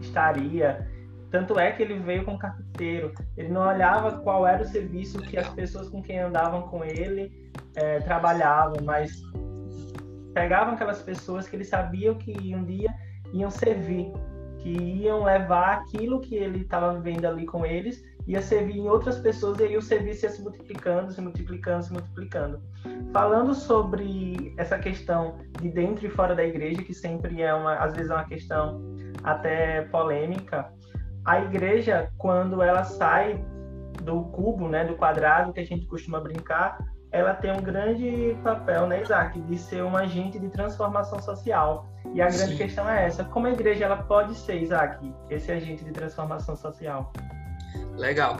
[0.00, 0.86] estaria,
[1.30, 3.12] tanto é que ele veio como carpinteiro.
[3.36, 7.50] Ele não olhava qual era o serviço que as pessoas com quem andavam com ele
[7.74, 9.20] é, trabalhavam, mas
[10.32, 12.94] pegavam aquelas pessoas que ele sabia que um dia
[13.32, 14.12] iam servir,
[14.66, 19.16] que iam levar aquilo que ele estava vivendo ali com eles ia servir em outras
[19.20, 22.60] pessoas e aí o serviço ia se multiplicando, se multiplicando, se multiplicando.
[23.12, 27.94] Falando sobre essa questão de dentro e fora da igreja, que sempre é uma, às
[27.94, 28.82] vezes é uma questão
[29.22, 30.72] até polêmica,
[31.24, 33.44] a igreja, quando ela sai
[34.02, 36.78] do cubo, né, do quadrado que a gente costuma brincar,
[37.12, 41.88] ela tem um grande papel, né, Isaac, de ser um agente de transformação social.
[42.14, 42.56] E a grande Sim.
[42.56, 47.12] questão é essa: como a igreja ela pode ser, Isaac, esse agente de transformação social?
[47.96, 48.38] Legal.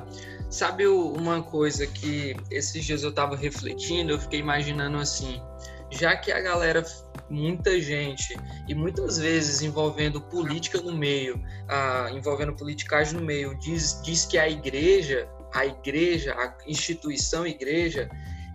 [0.50, 5.42] Sabe uma coisa que esses dias eu estava refletindo, eu fiquei imaginando assim,
[5.90, 6.84] já que a galera,
[7.28, 14.00] muita gente, e muitas vezes envolvendo política no meio, ah, envolvendo politicagem no meio, diz,
[14.02, 18.08] diz que a igreja, a igreja, a instituição igreja,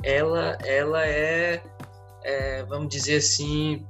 [0.03, 1.61] ela, ela é,
[2.23, 3.85] é vamos dizer assim,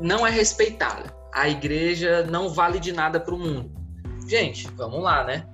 [0.00, 1.14] não é respeitada.
[1.32, 3.70] A igreja não vale de nada para o mundo.
[4.26, 5.46] Gente, vamos lá, né?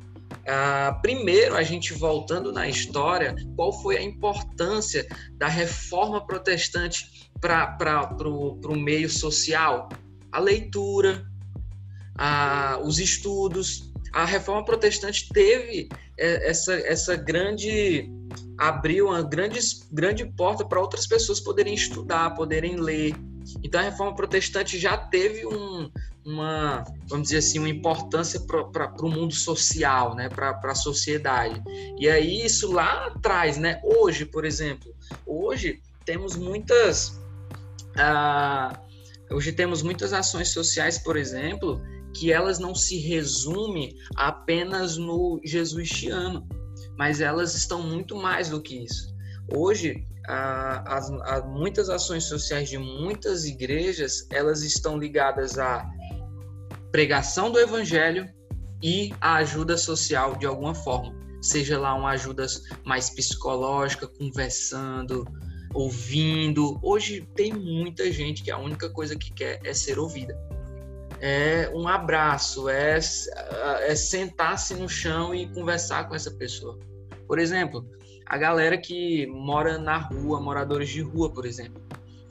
[0.47, 8.17] Ah, primeiro, a gente voltando na história, qual foi a importância da reforma protestante para
[8.27, 9.89] o meio social?
[10.31, 11.25] A leitura,
[12.17, 13.93] a, os estudos.
[14.13, 18.11] A reforma protestante teve é, essa, essa grande.
[18.63, 19.59] Abriu uma grande,
[19.91, 23.13] grande porta para outras pessoas poderem estudar, poderem ler.
[23.61, 25.91] Então a reforma protestante já teve um,
[26.25, 31.61] uma, vamos dizer assim, uma importância para o mundo social, né, para a sociedade.
[31.99, 34.95] E aí isso lá atrás, né, hoje, por exemplo,
[35.27, 37.21] hoje temos muitas,
[37.99, 38.79] ah,
[39.29, 41.83] hoje temos muitas ações sociais, por exemplo,
[42.15, 46.47] que elas não se resumem apenas no jesuitiano,
[46.97, 49.15] mas elas estão muito mais do que isso.
[49.55, 51.11] Hoje as,
[51.47, 55.85] muitas ações sociais de muitas igrejas elas estão ligadas a
[56.93, 58.29] pregação do evangelho
[58.83, 61.15] e a ajuda social de alguma forma.
[61.41, 62.47] Seja lá uma ajuda
[62.85, 65.25] mais psicológica, conversando,
[65.75, 66.79] ouvindo.
[66.83, 70.39] Hoje tem muita gente que a única coisa que quer é ser ouvida.
[71.25, 76.79] É um abraço, é, é sentar-se no chão e conversar com essa pessoa.
[77.29, 77.89] Por exemplo,
[78.27, 81.81] a galera que mora na rua, moradores de rua, por exemplo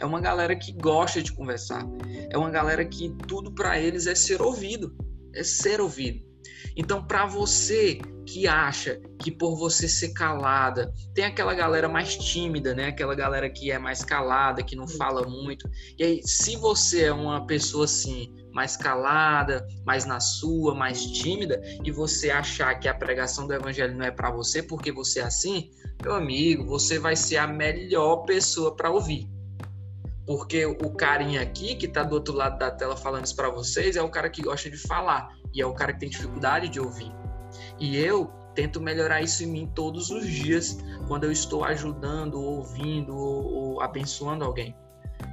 [0.01, 1.85] é uma galera que gosta de conversar.
[2.29, 4.95] É uma galera que tudo para eles é ser ouvido,
[5.33, 6.25] é ser ouvido.
[6.75, 12.73] Então, para você que acha que por você ser calada, tem aquela galera mais tímida,
[12.73, 12.87] né?
[12.87, 15.69] Aquela galera que é mais calada, que não fala muito.
[15.99, 21.61] E aí, se você é uma pessoa assim, mais calada, mais na sua, mais tímida,
[21.83, 25.23] e você achar que a pregação do evangelho não é para você porque você é
[25.23, 29.29] assim, meu amigo, você vai ser a melhor pessoa para ouvir.
[30.25, 33.95] Porque o carinha aqui, que está do outro lado da tela falando isso para vocês,
[33.95, 36.79] é o cara que gosta de falar e é o cara que tem dificuldade de
[36.79, 37.11] ouvir.
[37.79, 43.15] E eu tento melhorar isso em mim todos os dias quando eu estou ajudando, ouvindo
[43.15, 44.75] ou, ou abençoando alguém.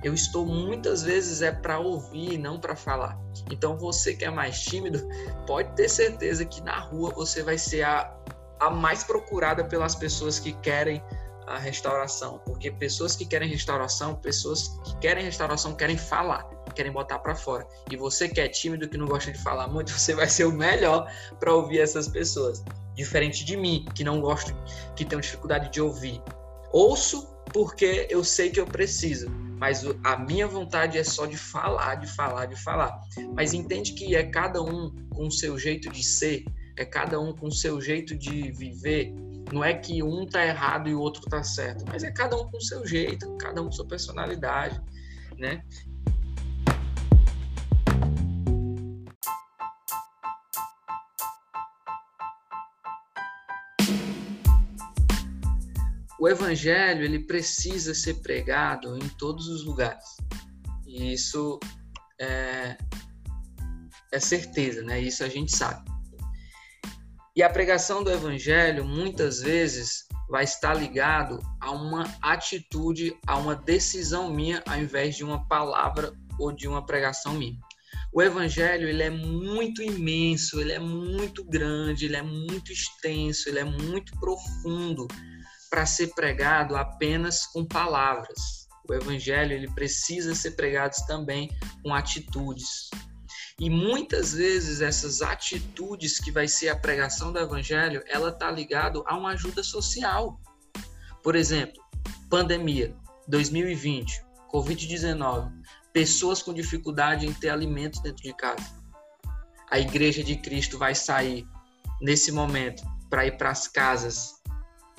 [0.02, 3.18] Eu estou muitas vezes é para ouvir, não para falar.
[3.50, 5.06] Então você que é mais tímido,
[5.46, 8.14] pode ter certeza que na rua você vai ser a,
[8.60, 11.02] a mais procurada pelas pessoas que querem
[11.46, 17.18] a restauração, porque pessoas que querem restauração, pessoas que querem restauração querem falar, querem botar
[17.18, 17.66] para fora.
[17.90, 20.52] E você que é tímido, que não gosta de falar muito, você vai ser o
[20.52, 22.62] melhor para ouvir essas pessoas.
[22.94, 24.54] Diferente de mim, que não gosto,
[24.94, 26.22] que tenho dificuldade de ouvir.
[26.70, 31.96] Ouço porque eu sei que eu preciso, mas a minha vontade é só de falar,
[31.96, 33.00] de falar, de falar.
[33.34, 36.44] Mas entende que é cada um com o seu jeito de ser,
[36.76, 39.12] é cada um com o seu jeito de viver.
[39.52, 42.48] Não é que um tá errado e o outro tá certo, mas é cada um
[42.50, 44.80] com o seu jeito, cada um com sua personalidade,
[45.38, 45.64] né?
[56.18, 60.16] O evangelho ele precisa ser pregado em todos os lugares.
[60.86, 61.60] E isso
[62.20, 62.76] é,
[64.12, 65.00] é certeza, né?
[65.00, 65.88] Isso a gente sabe.
[67.36, 73.54] E a pregação do evangelho muitas vezes vai estar ligado a uma atitude, a uma
[73.54, 77.58] decisão minha, ao invés de uma palavra ou de uma pregação minha.
[78.12, 83.60] O evangelho ele é muito imenso, ele é muito grande, ele é muito extenso, ele
[83.60, 85.06] é muito profundo
[85.70, 88.66] para ser pregado apenas com palavras.
[88.88, 91.50] O evangelho ele precisa ser pregado também
[91.82, 92.88] com atitudes.
[93.60, 99.04] E muitas vezes essas atitudes que vai ser a pregação do evangelho, ela tá ligado
[99.06, 100.40] a uma ajuda social.
[101.22, 101.82] Por exemplo,
[102.30, 102.94] pandemia
[103.26, 105.52] 2020, COVID-19,
[105.92, 108.78] pessoas com dificuldade em ter alimentos dentro de casa.
[109.70, 111.46] A igreja de Cristo vai sair
[112.00, 114.37] nesse momento para ir para as casas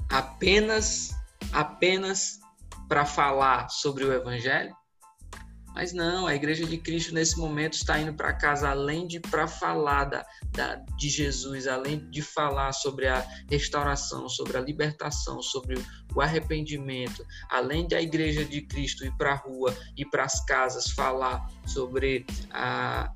[0.09, 1.11] apenas
[1.51, 2.39] apenas
[2.87, 4.75] para falar sobre o evangelho?
[5.73, 9.47] Mas não, a igreja de Cristo nesse momento está indo para casa além de para
[9.47, 15.81] falar da, da, de Jesus, além de falar sobre a restauração, sobre a libertação, sobre
[16.13, 20.89] o arrependimento, além da igreja de Cristo ir para a rua, ir para as casas
[20.89, 23.11] falar sobre a,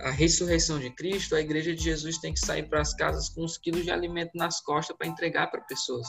[0.00, 3.44] a ressurreição de Cristo, a igreja de Jesus tem que sair para as casas com
[3.44, 6.06] uns quilos de alimento nas costas para entregar para pessoas.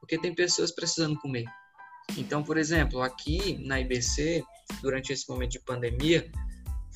[0.00, 1.44] Porque tem pessoas precisando comer.
[2.16, 4.44] Então, por exemplo, aqui na IBC,
[4.80, 6.30] durante esse momento de pandemia,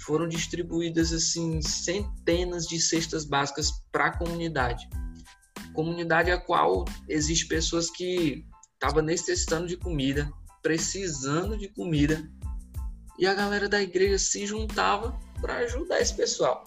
[0.04, 4.88] foram distribuídas assim centenas de cestas básicas para a comunidade.
[5.74, 8.44] Comunidade a qual existe pessoas que
[8.74, 10.30] estavam necessitando de comida,
[10.62, 12.28] precisando de comida,
[13.18, 16.64] e a galera da igreja se juntava para ajudar esse pessoal.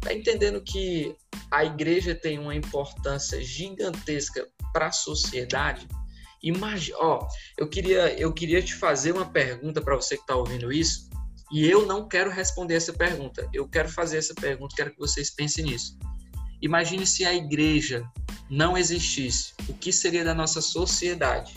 [0.00, 1.16] Tá entendendo que
[1.50, 5.86] a igreja tem uma importância gigantesca para a sociedade?
[6.42, 10.72] Imagina, ó, eu queria, eu queria te fazer uma pergunta para você que está ouvindo
[10.72, 11.08] isso,
[11.52, 13.48] e eu não quero responder essa pergunta.
[13.52, 15.96] Eu quero fazer essa pergunta, quero que vocês pensem nisso.
[16.60, 18.04] Imagine se a igreja
[18.50, 21.54] não existisse, o que seria da nossa sociedade?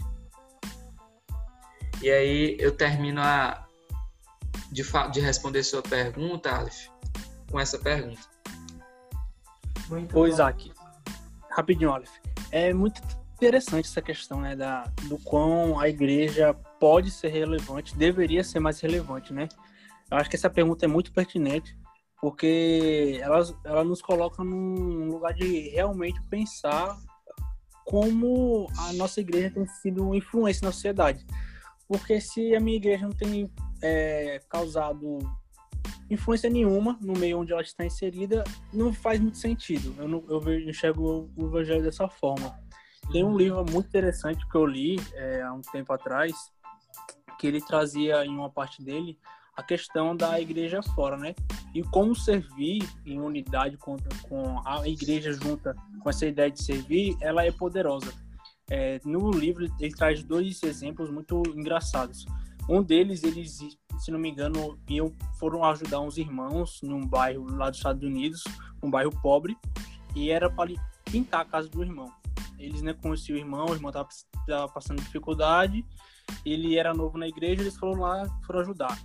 [2.01, 3.64] E aí eu termino a,
[4.75, 6.89] de, de responder sua pergunta, Aleph,
[7.49, 8.19] com essa pergunta.
[9.87, 10.71] Muito Ô, Isaac,
[11.49, 12.11] rapidinho, Aleph.
[12.51, 13.01] É muito
[13.35, 18.79] interessante essa questão, né, da, do quão a igreja pode ser relevante, deveria ser mais
[18.81, 19.47] relevante, né?
[20.11, 21.77] Eu acho que essa pergunta é muito pertinente,
[22.19, 26.97] porque ela, ela nos coloca num lugar de realmente pensar
[27.85, 31.25] como a nossa igreja tem sido influência na sociedade.
[31.87, 33.49] Porque se a minha igreja não tem
[33.85, 35.19] é, causado
[36.09, 38.43] influência nenhuma no meio onde ela está inserida,
[38.73, 39.93] não faz muito sentido.
[39.97, 42.59] Eu, não, eu enxergo o evangelho dessa forma.
[43.11, 46.33] Tem um livro muito interessante que eu li é, há um tempo atrás,
[47.39, 49.19] que ele trazia em uma parte dele
[49.55, 51.35] a questão da igreja fora, né?
[51.73, 53.95] E como servir em unidade com,
[54.27, 58.11] com a igreja junta com essa ideia de servir, ela é poderosa.
[58.69, 62.25] É, no livro ele traz dois exemplos muito engraçados.
[62.67, 63.59] Um deles, eles,
[63.99, 68.43] se não me engano, iam, foram ajudar uns irmãos num bairro lá dos Estados Unidos,
[68.81, 69.55] um bairro pobre,
[70.15, 70.71] e era para
[71.03, 72.11] pintar a casa do irmão.
[72.57, 75.85] Eles né, conheciam o irmão, o irmão estava passando dificuldade,
[76.43, 78.97] ele era novo na igreja, eles foram lá, foram ajudar.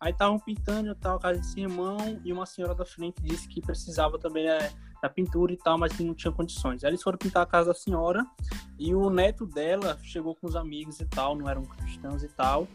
[0.00, 4.18] Aí estavam pintando a casa desse irmão e uma senhora da frente disse que precisava
[4.18, 4.70] também né,
[5.00, 6.82] da pintura e tal, mas que não tinha condições.
[6.82, 8.26] Aí eles foram pintar a casa da senhora
[8.78, 12.68] e o neto dela chegou com os amigos e tal, não eram cristãos e tal.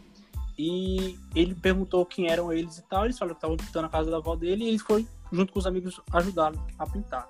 [0.61, 3.05] E ele perguntou quem eram eles e tal.
[3.05, 5.59] Eles falaram que estavam pintando a casa da avó dele e ele foi junto com
[5.59, 7.29] os amigos ajudá-lo a pintar.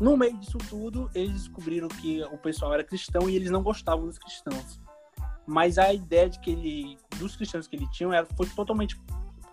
[0.00, 4.06] no meio disso tudo, eles descobriram que o pessoal era cristão e eles não gostavam
[4.06, 4.78] dos cristãos.
[5.44, 8.96] Mas a ideia de que ele, dos cristãos que ele tinha era, foi totalmente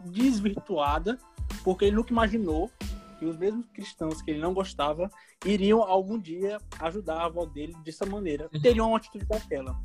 [0.06, 1.18] desvirtuada,
[1.64, 2.70] porque ele nunca imaginou
[3.18, 5.10] que os mesmos cristãos que ele não gostava
[5.44, 8.62] iriam algum dia ajudar a avó dele dessa maneira, Uhum.
[8.62, 9.76] teriam uma atitude daquela.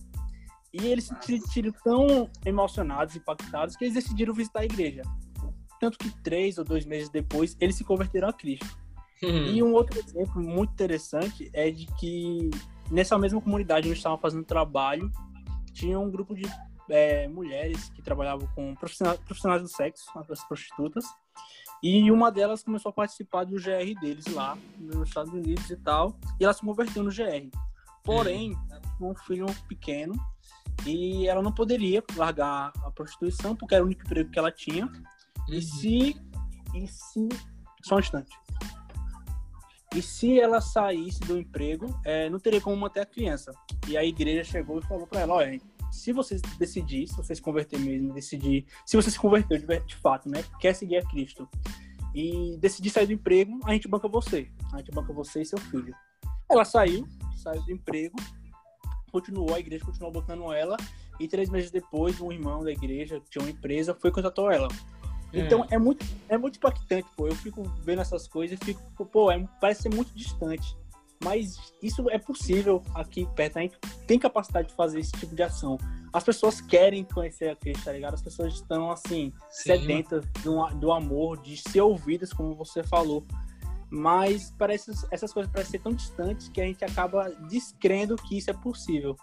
[0.72, 5.02] E eles se sentiram tão emocionados, impactados, que eles decidiram visitar a igreja.
[5.80, 8.78] Tanto que três ou dois meses depois, eles se converteram a Cristo.
[9.22, 9.46] Hum.
[9.46, 12.50] E um outro exemplo muito interessante é de que
[12.90, 15.10] nessa mesma comunidade onde estavam fazendo trabalho,
[15.72, 16.44] tinha um grupo de
[16.88, 21.04] é, mulheres que trabalhavam com profissionais, profissionais do sexo, as prostitutas,
[21.82, 26.18] e uma delas começou a participar do GR deles lá nos Estados Unidos e tal,
[26.38, 27.48] e ela se converteu no GR.
[28.02, 28.56] Porém,
[28.96, 30.14] tinha um filho pequeno
[30.86, 34.90] e ela não poderia largar a prostituição porque era o único emprego que ela tinha.
[35.48, 36.16] E se.
[36.74, 37.28] E se.
[37.82, 38.30] Só um instante.
[39.94, 43.52] E se ela saísse do emprego, é, não teria como manter a criança.
[43.88, 45.60] E a igreja chegou e falou para ela: olha,
[45.90, 48.66] se você decidir, se você se converter mesmo, decidir.
[48.86, 50.44] Se você se converteu de, de fato, né?
[50.60, 51.48] Quer seguir a Cristo
[52.14, 54.48] e decidir sair do emprego, a gente banca você.
[54.72, 55.94] A gente banca você e seu filho.
[56.48, 57.06] Ela saiu,
[57.36, 58.16] saiu do emprego,
[59.10, 60.76] continuou, a igreja continuou bancando ela.
[61.18, 64.50] E três meses depois, um irmão da igreja, que tinha uma empresa, foi e contratou
[64.50, 64.68] ela.
[65.32, 67.28] Então é muito, é muito impactante, pô.
[67.28, 70.76] Eu fico vendo essas coisas e fico, pô, é, parece ser muito distante.
[71.22, 73.58] Mas isso é possível aqui perto.
[73.58, 75.76] A gente tem capacidade de fazer esse tipo de ação.
[76.12, 78.14] As pessoas querem conhecer a Cristo, tá ligado?
[78.14, 79.62] As pessoas estão, assim, Sim.
[79.62, 83.24] sedentas do, do amor, de ser ouvidas, como você falou.
[83.90, 88.50] Mas parece, essas coisas parecem ser tão distantes que a gente acaba descrendo que isso
[88.50, 89.16] é possível.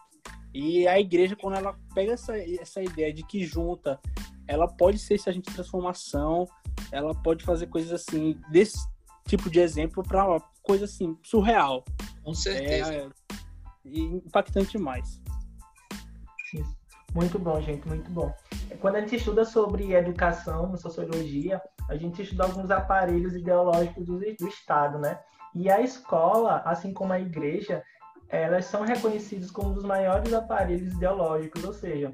[0.53, 3.99] E a igreja, quando ela pega essa, essa ideia de que junta,
[4.47, 6.47] ela pode ser esse agente de transformação,
[6.91, 8.77] ela pode fazer coisas assim, desse
[9.27, 11.83] tipo de exemplo para coisa assim, surreal.
[12.23, 12.93] Com certeza.
[12.93, 13.09] É,
[13.85, 15.21] e impactante demais.
[16.53, 16.77] Isso.
[17.13, 18.33] Muito bom, gente, muito bom.
[18.79, 24.47] Quando a gente estuda sobre educação, sociologia, a gente estuda alguns aparelhos ideológicos do, do
[24.47, 25.19] Estado, né?
[25.55, 27.83] E a escola, assim como a igreja,
[28.29, 32.13] elas são reconhecidas como um dos maiores aparelhos ideológicos, ou seja,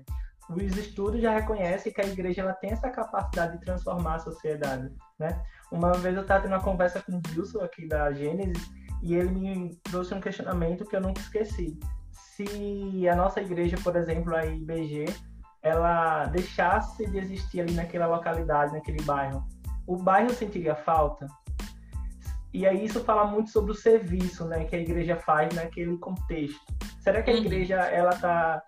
[0.49, 4.93] os estudos já reconhecem que a igreja ela tem essa capacidade de transformar a sociedade,
[5.17, 5.41] né?
[5.71, 8.69] Uma vez eu estava tendo uma conversa com o Gilson aqui da Gênesis
[9.01, 11.79] e ele me trouxe um questionamento que eu nunca esqueci.
[12.35, 15.05] Se a nossa igreja, por exemplo, a IBG,
[15.61, 19.43] ela deixasse de existir ali naquela localidade, naquele bairro,
[19.87, 21.27] o bairro sentiria falta?
[22.53, 26.61] E aí isso fala muito sobre o serviço, né, que a igreja faz naquele contexto.
[27.01, 27.39] Será que a Uhum.
[27.41, 28.61] igreja ela está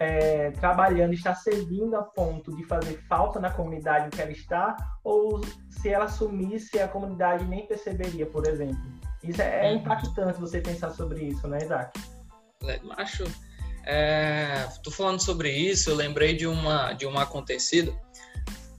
[0.00, 4.76] é, trabalhando, está servindo a ponto de fazer falta na comunidade em que ela está,
[5.04, 5.40] ou
[5.70, 8.82] se ela sumisse a comunidade nem perceberia, por exemplo?
[9.22, 9.78] Isso é, é Uhum.
[9.78, 11.98] impactante você pensar sobre isso, né, Isaac?
[12.82, 13.24] Macho,
[13.84, 17.98] é, tô falando sobre isso, eu lembrei de uma de um acontecido.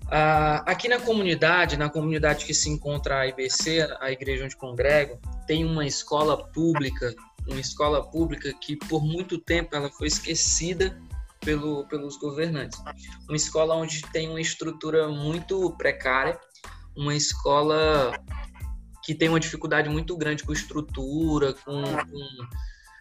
[0.09, 5.19] Ah, aqui na comunidade, na comunidade que se encontra a IBC, a igreja onde congrego,
[5.47, 7.13] tem uma escola pública,
[7.47, 10.97] uma escola pública que por muito tempo ela foi esquecida
[11.39, 12.79] pelo, pelos governantes.
[13.27, 16.39] Uma escola onde tem uma estrutura muito precária,
[16.95, 18.13] uma escola
[19.03, 22.47] que tem uma dificuldade muito grande com estrutura, com, com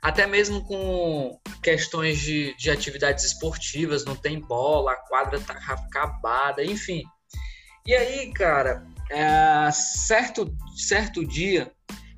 [0.02, 6.64] até mesmo com questões de, de atividades esportivas, não tem bola, a quadra tá acabada,
[6.64, 7.04] enfim.
[7.86, 11.72] E aí, cara, é, certo, certo dia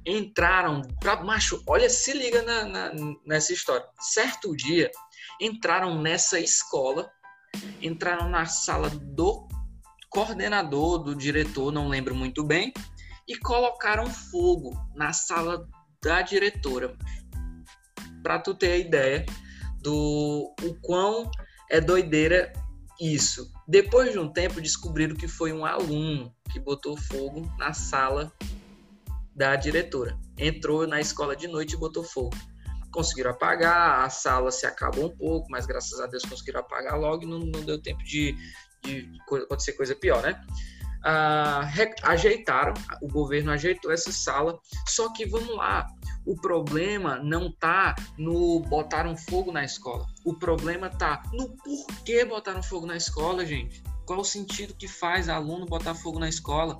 [0.07, 2.93] entraram pra macho, olha, se liga na, na,
[3.27, 3.87] nessa história.
[4.01, 4.91] Certo dia
[5.39, 7.11] entraram nessa escola,
[7.83, 9.47] entraram na sala do
[10.09, 12.73] coordenador, do diretor, não lembro muito bem,
[13.29, 15.67] e colocaram fogo na sala
[16.03, 16.97] da diretora
[18.25, 19.27] para tu ter a ideia
[19.83, 21.31] do o quão
[21.71, 22.51] é doideira
[22.99, 23.53] isso.
[23.69, 28.33] Depois de um tempo descobriram que foi um aluno que botou fogo na sala
[29.37, 30.19] da diretora.
[30.39, 32.35] Entrou na escola de noite e botou fogo.
[32.91, 37.25] Conseguiram apagar, a sala se acabou um pouco, mas graças a Deus conseguiram apagar logo
[37.25, 38.35] e não, não deu tempo de,
[38.83, 39.11] de
[39.43, 40.41] acontecer coisa pior, né?
[42.03, 45.87] Ajeitaram, o governo ajeitou essa sala, só que vamos lá,
[46.27, 50.07] o problema não tá no botaram fogo na escola.
[50.25, 53.83] O problema tá no porquê botaram fogo na escola, gente.
[54.07, 56.79] Qual o sentido que faz aluno botar fogo na escola?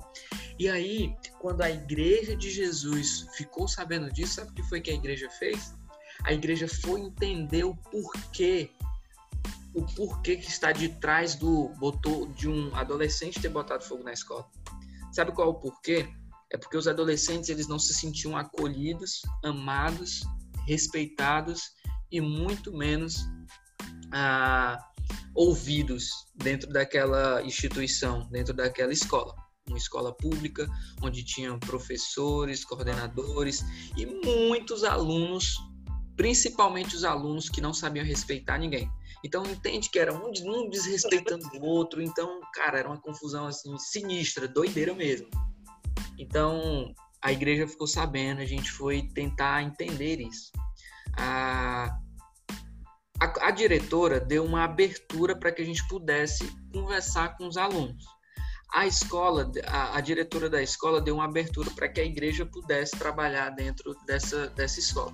[0.57, 4.91] E aí, quando a igreja de Jesus ficou sabendo disso, sabe o que foi que
[4.91, 5.75] a igreja fez?
[6.23, 8.71] A igreja foi entender o porquê
[9.75, 14.13] o porquê que está de trás do botou de um adolescente ter botado fogo na
[14.13, 14.49] escola.
[15.11, 16.07] Sabe qual é o porquê?
[16.51, 20.21] É porque os adolescentes eles não se sentiam acolhidos, amados,
[20.65, 21.61] respeitados
[22.09, 23.27] e muito menos
[24.13, 24.79] ah,
[25.33, 29.35] ouvidos dentro daquela instituição, dentro daquela escola.
[29.67, 30.67] Uma escola pública,
[31.01, 33.65] onde tinham professores, coordenadores
[33.97, 35.57] e muitos alunos,
[36.15, 38.89] principalmente os alunos que não sabiam respeitar ninguém.
[39.23, 44.47] Então entende que era um, desrespeitando o outro, então, cara, era uma confusão assim sinistra,
[44.47, 45.27] doideira mesmo.
[46.17, 50.51] Então a igreja ficou sabendo, a gente foi tentar entender isso.
[51.17, 51.97] A,
[53.19, 58.05] a, a diretora deu uma abertura para que a gente pudesse conversar com os alunos.
[58.71, 62.91] A escola, a, a diretora da escola deu uma abertura para que a igreja pudesse
[62.97, 65.13] trabalhar dentro dessa, dessa escola.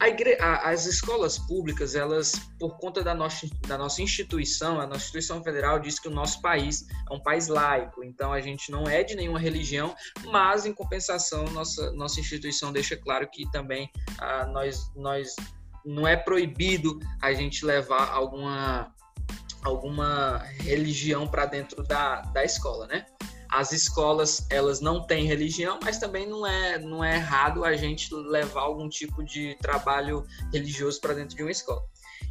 [0.00, 0.36] Igre...
[0.40, 5.78] as escolas públicas, elas, por conta da nossa, da nossa instituição, a nossa instituição federal
[5.78, 9.14] diz que o nosso país é um país laico, então a gente não é de
[9.14, 9.94] nenhuma religião,
[10.26, 15.34] mas em compensação, nossa, nossa instituição deixa claro que também ah, nós, nós
[15.84, 18.92] não é proibido a gente levar alguma,
[19.62, 23.06] alguma religião para dentro da, da escola, né?
[23.54, 28.12] As escolas, elas não têm religião, mas também não é, não é errado a gente
[28.12, 31.80] levar algum tipo de trabalho religioso para dentro de uma escola.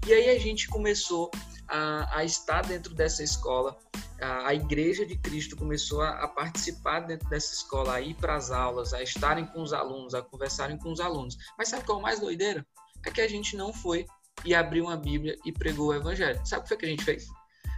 [0.05, 1.31] E aí a gente começou
[1.69, 3.77] a, a estar dentro dessa escola,
[4.21, 8.35] a, a Igreja de Cristo começou a, a, participar dentro dessa escola, a ir para
[8.35, 11.37] as aulas, a estarem com os alunos, a conversarem com os alunos.
[11.57, 12.65] Mas sabe qual é o mais doideira?
[13.05, 14.05] é que a gente não foi
[14.43, 16.39] e abriu uma Bíblia e pregou o Evangelho.
[16.45, 17.27] Sabe o que foi que a gente fez?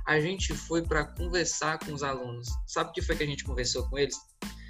[0.06, 2.48] A gente foi para conversar com os alunos.
[2.68, 4.16] Sabe o que foi que a gente conversou com eles?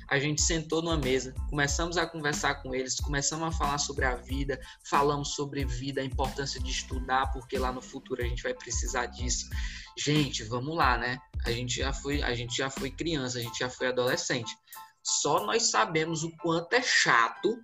[0.08, 4.16] A gente sentou numa mesa, começamos a conversar com eles, começamos a falar sobre a
[4.16, 8.54] vida, falamos sobre vida, a importância de estudar, porque lá no futuro a gente vai
[8.54, 9.50] precisar disso.
[9.98, 11.18] Gente, vamos lá, né?
[11.44, 14.56] A gente já foi, a gente já foi criança, a gente já foi adolescente.
[15.04, 17.58] Só nós sabemos o quanto é chato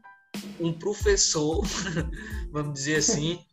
[0.59, 1.63] um professor,
[2.51, 3.43] vamos dizer assim,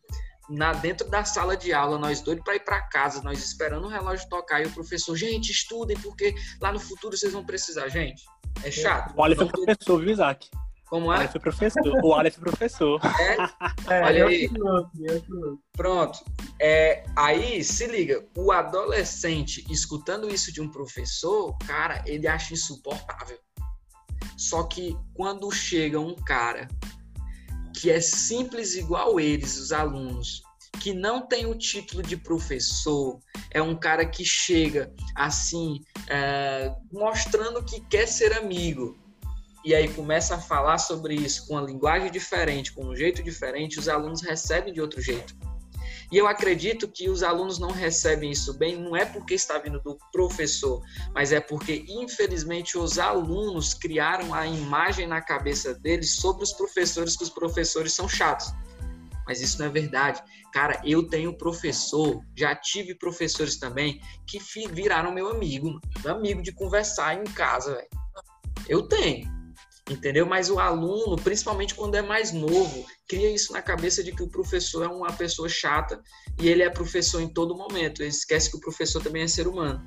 [0.49, 3.89] na dentro da sala de aula, nós doidos para ir para casa, nós esperando o
[3.89, 8.23] relógio tocar e o professor, gente, estudem porque lá no futuro vocês vão precisar, gente.
[8.63, 9.13] É chato.
[9.15, 10.49] O Aleph é professor, viu, Isaac?
[10.89, 11.17] Como é?
[11.17, 12.03] O Aleph é professor.
[12.03, 13.01] O Aleph é professor.
[13.05, 13.35] É?
[13.93, 14.49] é Olha aí.
[15.71, 16.19] Pronto.
[16.59, 23.37] É, aí, se liga, o adolescente escutando isso de um professor, cara, ele acha insuportável.
[24.35, 26.67] Só que quando chega um cara
[27.79, 30.43] que é simples igual eles, os alunos,
[30.81, 33.19] que não tem o título de professor,
[33.51, 38.97] é um cara que chega assim, é, mostrando que quer ser amigo,
[39.63, 43.79] e aí começa a falar sobre isso com uma linguagem diferente, com um jeito diferente,
[43.79, 45.33] os alunos recebem de outro jeito.
[46.11, 49.79] E eu acredito que os alunos não recebem isso bem, não é porque está vindo
[49.79, 50.81] do professor,
[51.13, 57.15] mas é porque, infelizmente, os alunos criaram a imagem na cabeça deles sobre os professores,
[57.15, 58.51] que os professores são chatos.
[59.27, 60.23] Mas isso não é verdade.
[60.51, 64.39] Cara, eu tenho professor, já tive professores também, que
[64.71, 67.89] viraram meu amigo, meu amigo de conversar em casa, velho.
[68.67, 69.38] Eu tenho
[69.89, 70.25] entendeu?
[70.25, 74.29] Mas o aluno, principalmente quando é mais novo, cria isso na cabeça de que o
[74.29, 76.01] professor é uma pessoa chata
[76.39, 78.01] e ele é professor em todo momento.
[78.01, 79.81] Ele esquece que o professor também é ser humano,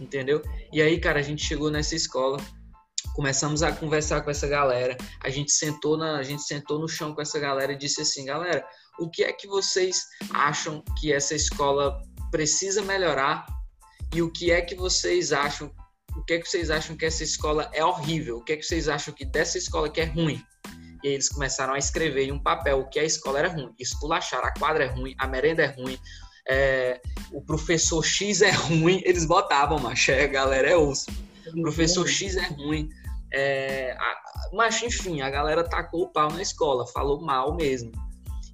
[0.00, 0.42] entendeu?
[0.72, 2.38] E aí, cara, a gente chegou nessa escola,
[3.14, 7.14] começamos a conversar com essa galera, a gente sentou na, a gente sentou no chão
[7.14, 8.66] com essa galera e disse assim, galera,
[8.98, 13.46] o que é que vocês acham que essa escola precisa melhorar
[14.14, 15.70] e o que é que vocês acham
[16.16, 18.38] o que é que vocês acham que essa escola é horrível?
[18.38, 20.42] O que é que vocês acham que dessa escola que é ruim?
[21.02, 23.72] E aí eles começaram a escrever em um papel o que a escola era ruim.
[23.78, 25.98] Esculacharam, a quadra é ruim, a merenda é ruim,
[26.48, 27.00] é,
[27.32, 29.00] o professor X é ruim.
[29.04, 31.06] Eles botavam, macho, a galera é osso.
[31.54, 32.88] O professor X é ruim.
[33.32, 34.14] É, a,
[34.52, 37.92] mas enfim, a galera tacou o pau na escola, falou mal mesmo.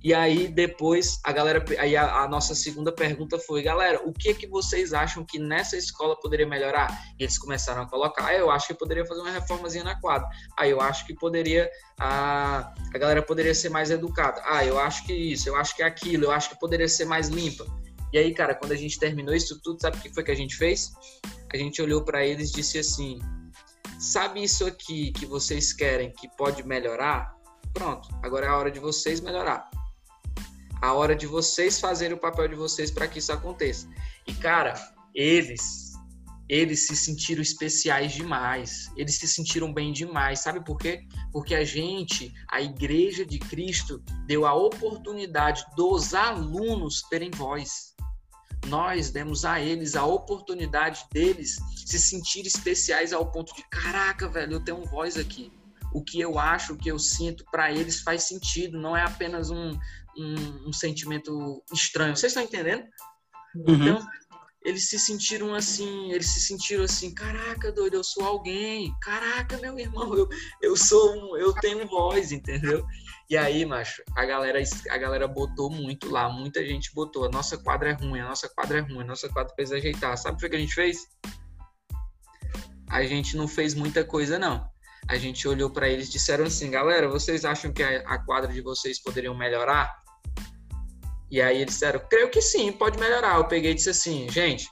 [0.04, 4.34] E aí depois a galera, aí a, a, nossa segunda pergunta foi, galera, o que
[4.34, 6.88] que vocês acham que nessa escola poderia melhorar?
[7.18, 10.28] E eles começaram a colocar, ah, eu acho que poderia fazer uma reformazinha na quadra.
[10.58, 14.42] Ah, eu acho que poderia a, a galera poderia ser mais educada.
[14.44, 17.28] Ah, eu acho que isso, eu acho que aquilo, eu acho que poderia ser mais
[17.28, 17.64] limpa.
[18.12, 20.36] E aí, cara, quando a gente terminou isso tudo, sabe o que foi que a
[20.36, 20.90] gente fez?
[21.52, 23.20] A gente olhou para eles e disse assim:
[24.00, 27.32] "Sabe isso aqui que vocês querem que pode melhorar?
[27.72, 29.70] Pronto, agora é a hora de vocês melhorar."
[30.82, 33.88] A hora de vocês fazerem o papel de vocês para que isso aconteça.
[34.26, 34.74] E cara,
[35.14, 35.92] eles
[36.48, 38.90] eles se sentiram especiais demais.
[38.94, 40.40] Eles se sentiram bem demais.
[40.40, 41.06] Sabe por quê?
[41.32, 47.94] Porque a gente, a igreja de Cristo, deu a oportunidade dos alunos terem voz.
[48.66, 54.52] nós demos a eles a oportunidade deles se sentir especiais ao ponto de caraca, velho,
[54.52, 55.50] eu tenho voz aqui.
[55.92, 59.50] O que eu acho, o que eu sinto, para eles faz sentido, não é apenas
[59.50, 59.78] um,
[60.16, 62.16] um, um sentimento estranho.
[62.16, 62.84] Vocês estão entendendo?
[63.54, 63.74] Uhum.
[63.74, 64.06] Então,
[64.64, 69.76] eles se sentiram assim, eles se sentiram assim, caraca, doido, eu sou alguém, caraca, meu
[69.78, 70.28] irmão, eu,
[70.60, 72.84] eu sou um, eu tenho voz, entendeu?
[73.28, 77.58] E aí, macho, a galera, a galera botou muito lá, muita gente botou, a nossa
[77.58, 80.16] quadra é ruim, a nossa quadra é ruim, a nossa quadra precisa ajeitar.
[80.16, 81.08] Sabe o que a gente fez?
[82.88, 84.70] A gente não fez muita coisa, não.
[85.08, 88.52] A gente olhou para eles e disseram assim, galera, vocês acham que a, a quadra
[88.52, 90.01] de vocês poderiam melhorar?
[91.32, 93.38] E aí eles disseram, creio que sim, pode melhorar.
[93.38, 94.68] Eu peguei e disse assim, gente,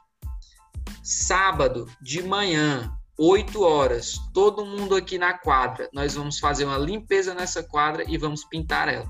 [1.03, 7.33] sábado de manhã, 8 horas, todo mundo aqui na quadra, nós vamos fazer uma limpeza
[7.33, 9.07] nessa quadra e vamos pintar ela.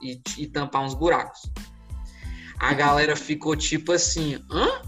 [0.00, 1.40] E, e tampar uns buracos.
[2.60, 4.80] A galera ficou tipo assim, hã?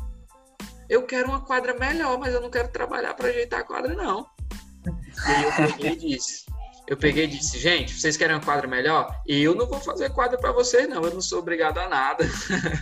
[0.88, 4.24] Eu quero uma quadra melhor, mas eu não quero trabalhar para ajeitar a quadra, não.
[4.86, 6.44] E aí eu peguei e disse,
[6.88, 9.14] eu peguei e disse, gente, vocês querem uma quadra melhor?
[9.26, 11.04] Eu não vou fazer quadra para vocês, não.
[11.04, 12.24] Eu não sou obrigado a nada.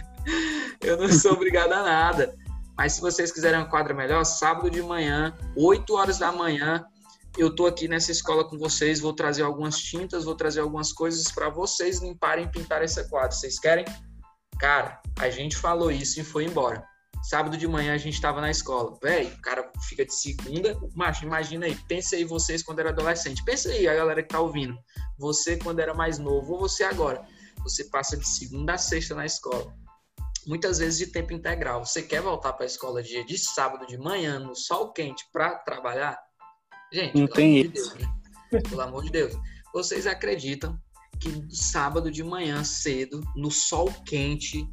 [0.81, 2.33] eu não sou obrigado a nada.
[2.79, 6.87] Mas se vocês quiserem uma quadra melhor, sábado de manhã, 8 horas da manhã,
[7.37, 11.25] eu tô aqui nessa escola com vocês, vou trazer algumas tintas, vou trazer algumas coisas
[11.33, 13.33] para vocês limparem e pintar essa quadra.
[13.33, 13.85] Vocês querem?
[14.61, 16.87] Cara, a gente falou isso e foi embora.
[17.23, 18.97] Sábado de manhã a gente tava na escola.
[19.03, 20.79] Véi, o cara fica de segunda.
[20.95, 21.75] Macho, imagina aí.
[21.89, 23.45] Pensa aí vocês quando era adolescente.
[23.45, 24.77] Pensa aí a galera que tá ouvindo.
[25.19, 27.25] Você quando era mais novo ou você agora.
[27.63, 29.75] Você passa de segunda a sexta na escola.
[30.47, 31.85] Muitas vezes de tempo integral.
[31.85, 35.57] Você quer voltar para a escola dia de sábado de manhã, no sol quente, para
[35.57, 36.17] trabalhar?
[36.93, 37.73] Gente, não tem isso.
[37.73, 38.63] De Deus, né?
[38.69, 39.35] Pelo amor de Deus.
[39.75, 40.79] Vocês acreditam
[41.21, 44.69] que sábado de manhã cedo, no sol quente,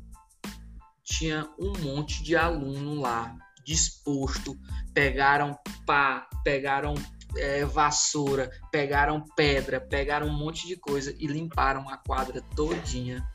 [1.18, 4.58] tinha um monte de aluno lá disposto,
[4.94, 6.96] pegaram pá, pegaram
[7.38, 13.26] é, vassoura, pegaram pedra, pegaram um monte de coisa e limparam a quadra todinha.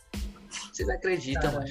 [0.51, 1.65] Vocês acreditam?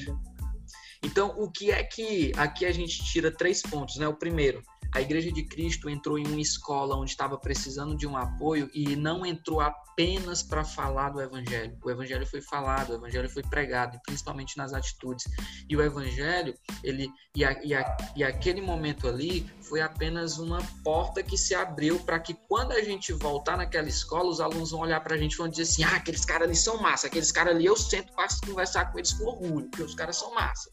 [1.04, 4.08] Então, o que é que aqui a gente tira três pontos, né?
[4.08, 4.64] O primeiro,
[4.94, 8.96] a Igreja de Cristo entrou em uma escola onde estava precisando de um apoio e
[8.96, 11.78] não entrou apenas para falar do Evangelho.
[11.84, 15.26] O Evangelho foi falado, o Evangelho foi pregado, principalmente nas atitudes.
[15.70, 16.54] E o Evangelho,
[16.84, 21.54] ele e, a, e, a, e aquele momento ali foi apenas uma porta que se
[21.54, 25.18] abriu para que quando a gente voltar naquela escola, os alunos vão olhar para a
[25.18, 27.76] gente e vão dizer assim: ah, aqueles caras ali são massa, aqueles caras ali eu
[27.76, 30.70] sento para conversar com eles com orgulho, porque os caras são massa.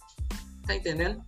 [0.67, 1.23] Tá entendendo?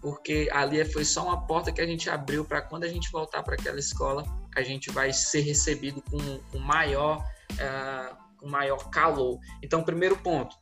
[0.00, 3.42] Porque ali foi só uma porta que a gente abriu para quando a gente voltar
[3.42, 4.24] para aquela escola,
[4.56, 7.18] a gente vai ser recebido com, com maior,
[7.52, 9.38] uh, com maior calor.
[9.62, 10.56] Então, primeiro ponto,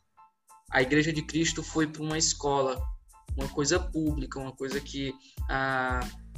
[0.71, 2.81] a Igreja de Cristo foi para uma escola,
[3.37, 6.29] uma coisa pública, uma coisa que uh,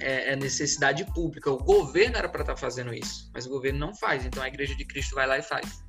[0.00, 1.50] é, é, necessidade pública.
[1.50, 4.24] O governo era para estar tá fazendo isso, mas o governo não faz.
[4.24, 5.82] Então, a Igreja de Cristo vai lá e faz.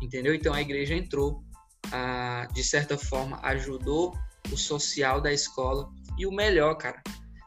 [0.00, 0.34] Entendeu?
[0.34, 1.42] Então, a igreja entrou,
[1.86, 4.16] uh, de certa forma, ajudou
[4.52, 7.02] o social da escola e o melhor, cara,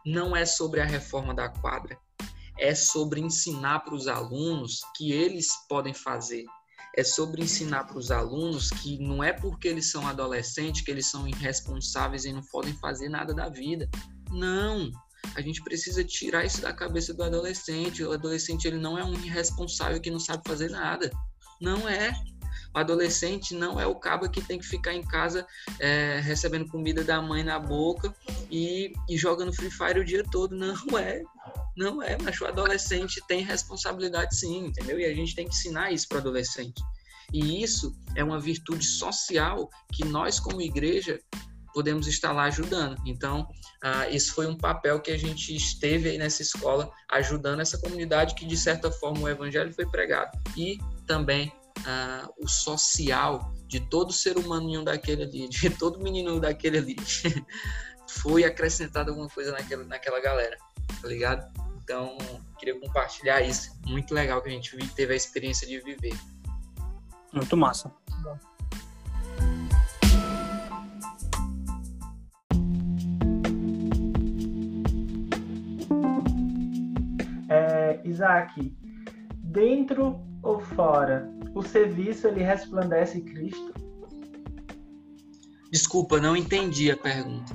[0.05, 1.97] não é sobre a reforma da quadra,
[2.57, 6.45] é sobre ensinar para os alunos que eles podem fazer.
[6.95, 11.09] É sobre ensinar para os alunos que não é porque eles são adolescentes que eles
[11.09, 13.89] são irresponsáveis e não podem fazer nada da vida.
[14.29, 14.91] Não,
[15.35, 18.03] a gente precisa tirar isso da cabeça do adolescente.
[18.03, 21.09] O adolescente ele não é um irresponsável que não sabe fazer nada.
[21.61, 22.11] Não é.
[22.73, 25.45] O adolescente não é o cabo que tem que ficar em casa
[25.79, 28.13] é, recebendo comida da mãe na boca
[28.49, 30.55] e, e jogando Free Fire o dia todo.
[30.55, 31.21] Não é.
[31.75, 34.99] Não é, mas o adolescente tem responsabilidade sim, entendeu?
[34.99, 36.81] E a gente tem que ensinar isso para o adolescente.
[37.33, 41.19] E isso é uma virtude social que nós, como igreja,
[41.73, 43.01] podemos estar lá ajudando.
[43.05, 43.47] Então,
[43.83, 48.35] uh, isso foi um papel que a gente esteve aí nessa escola, ajudando essa comunidade
[48.35, 50.37] que, de certa forma, o evangelho foi pregado.
[50.57, 51.51] E também
[51.85, 56.95] ah, o social de todo ser humano daquele ali, de todo menino daquele ali,
[58.07, 60.57] foi acrescentado alguma coisa naquela, naquela galera,
[61.01, 61.51] tá ligado?
[61.83, 62.17] Então,
[62.59, 63.71] queria compartilhar isso.
[63.87, 66.17] Muito legal que a gente teve a experiência de viver.
[67.33, 67.91] Muito massa.
[77.49, 78.73] É, Isaac,
[79.35, 83.73] dentro ou fora o serviço ele resplandece Cristo?
[85.71, 87.53] Desculpa, não entendi a pergunta.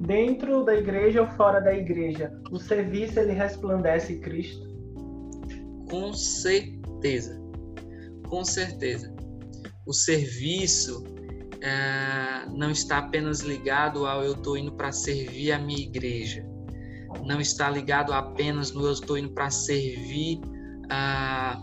[0.00, 4.68] Dentro da igreja ou fora da igreja, o serviço ele resplandece Cristo?
[5.88, 7.40] Com certeza.
[8.28, 9.14] Com certeza.
[9.86, 11.04] O serviço
[11.62, 16.44] é, não está apenas ligado ao eu estou indo para servir a minha igreja,
[17.24, 20.40] não está ligado apenas no eu estou indo para servir
[20.90, 21.58] a,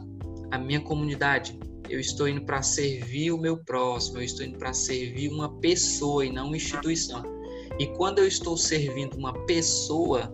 [0.52, 1.58] a minha comunidade,
[1.90, 6.26] eu estou indo para servir o meu próximo, eu estou indo para servir uma pessoa
[6.26, 7.24] e não uma instituição.
[7.80, 10.34] E quando eu estou servindo uma pessoa,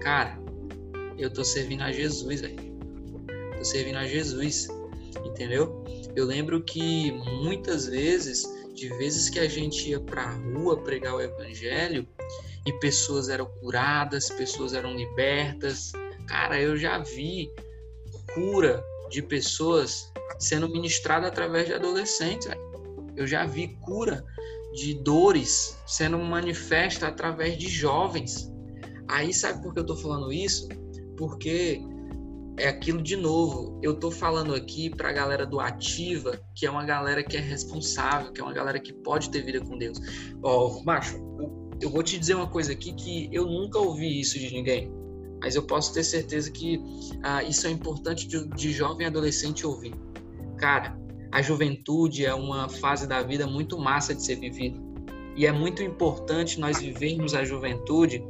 [0.00, 0.38] cara,
[1.18, 2.56] eu estou servindo a Jesus, velho.
[3.50, 4.68] Estou servindo a Jesus,
[5.24, 5.82] entendeu?
[6.14, 7.12] Eu lembro que
[7.42, 12.06] muitas vezes, de vezes que a gente ia para a rua pregar o evangelho
[12.66, 15.92] e pessoas eram curadas, pessoas eram libertas.
[16.26, 17.50] Cara, eu já vi
[18.34, 22.46] cura de pessoas sendo ministrada através de adolescentes.
[22.46, 22.72] Véio.
[23.16, 24.24] Eu já vi cura
[24.72, 28.50] de dores sendo manifesta através de jovens.
[29.08, 30.68] Aí sabe por que eu estou falando isso?
[31.16, 31.82] Porque
[32.58, 33.78] é aquilo de novo.
[33.82, 37.40] Eu tô falando aqui para a galera do Ativa, que é uma galera que é
[37.40, 39.98] responsável, que é uma galera que pode ter vida com Deus.
[40.42, 41.18] Ó, oh, macho,
[41.80, 44.90] eu vou te dizer uma coisa aqui que eu nunca ouvi isso de ninguém,
[45.42, 46.80] mas eu posso ter certeza que
[47.22, 49.92] ah, isso é importante de, de jovem adolescente ouvir.
[50.56, 50.96] Cara,
[51.32, 54.80] a juventude é uma fase da vida muito massa de ser vivida
[55.36, 58.22] e é muito importante nós vivermos a juventude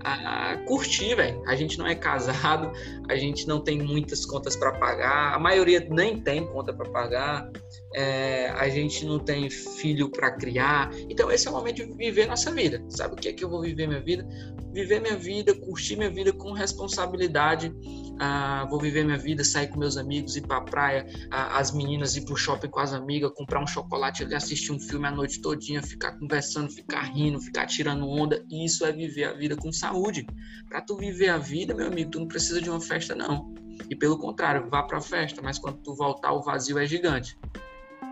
[0.00, 1.42] a, a curtir, velho.
[1.46, 2.70] A gente não é casado,
[3.08, 7.50] a gente não tem muitas contas para pagar, a maioria nem tem conta para pagar,
[7.94, 10.90] é, a gente não tem filho para criar.
[11.08, 12.84] Então, esse é o momento de viver nossa vida.
[12.88, 14.26] Sabe o que é que eu vou viver minha vida?
[14.72, 17.72] Viver minha vida, curtir minha vida com responsabilidade.
[18.18, 21.72] Ah, vou viver minha vida, sair com meus amigos, ir para a praia, ah, as
[21.72, 25.10] meninas ir para o shopping com as amigas, comprar um chocolate assistir um filme a
[25.10, 28.44] noite todinha, ficar conversando, ficar rindo, ficar tirando onda.
[28.50, 30.26] Isso é viver a vida com saúde.
[30.68, 33.52] Para tu viver a vida, meu amigo, tu não precisa de uma festa, não.
[33.90, 37.36] E pelo contrário, vá para a festa, mas quando tu voltar, o vazio é gigante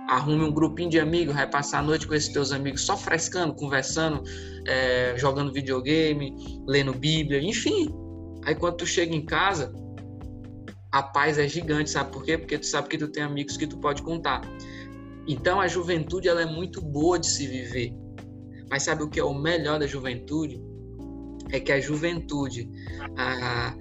[0.08, 3.54] arrume um grupinho de amigos, vai passar a noite com esses teus amigos só frescando,
[3.54, 4.22] conversando,
[4.66, 6.34] é, jogando videogame,
[6.66, 7.94] lendo Bíblia, enfim.
[8.44, 9.72] Aí quando tu chega em casa,
[10.92, 12.36] a paz é gigante, sabe por quê?
[12.36, 14.42] Porque tu sabe que tu tem amigos que tu pode contar.
[15.26, 17.94] Então a juventude ela é muito boa de se viver.
[18.68, 20.62] Mas sabe o que é o melhor da juventude?
[21.50, 22.68] É que a juventude,
[23.16, 23.74] a,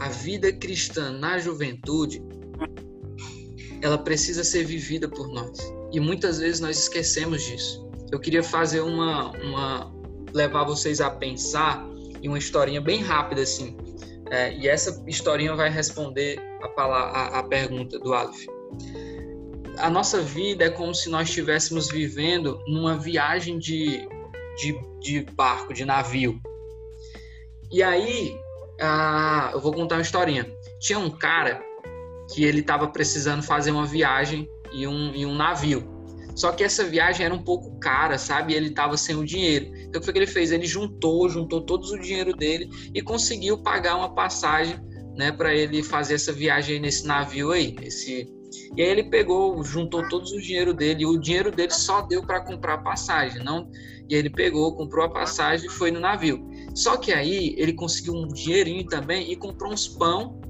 [0.00, 2.22] a vida cristã na juventude,
[3.82, 5.58] ela precisa ser vivida por nós.
[5.92, 7.88] E muitas vezes nós esquecemos disso.
[8.10, 9.94] Eu queria fazer uma, uma
[10.32, 11.84] levar vocês a pensar
[12.22, 13.76] em uma historinha bem rápida assim.
[14.30, 18.46] É, e essa historinha vai responder a, palavra, a, a pergunta do Aleph.
[19.78, 24.06] A nossa vida é como se nós estivéssemos vivendo numa viagem de,
[24.56, 26.40] de, de barco, de navio.
[27.70, 28.38] E aí,
[29.52, 30.46] eu vou contar uma historinha.
[30.80, 31.60] Tinha um cara
[32.32, 35.93] que ele estava precisando fazer uma viagem em um, em um navio.
[36.34, 38.54] Só que essa viagem era um pouco cara, sabe?
[38.54, 39.70] Ele estava sem o dinheiro.
[39.88, 40.50] Então o que, ele fez?
[40.50, 44.76] Ele juntou, juntou todo o dinheiro dele e conseguiu pagar uma passagem,
[45.16, 47.76] né, para ele fazer essa viagem nesse navio aí.
[47.82, 48.26] Esse...
[48.76, 51.02] E aí ele pegou, juntou todos o dinheiro dele.
[51.02, 53.70] E o dinheiro dele só deu para comprar passagem, não?
[54.08, 56.44] E ele pegou, comprou a passagem e foi no navio.
[56.74, 60.40] Só que aí ele conseguiu um dinheirinho também e comprou uns pão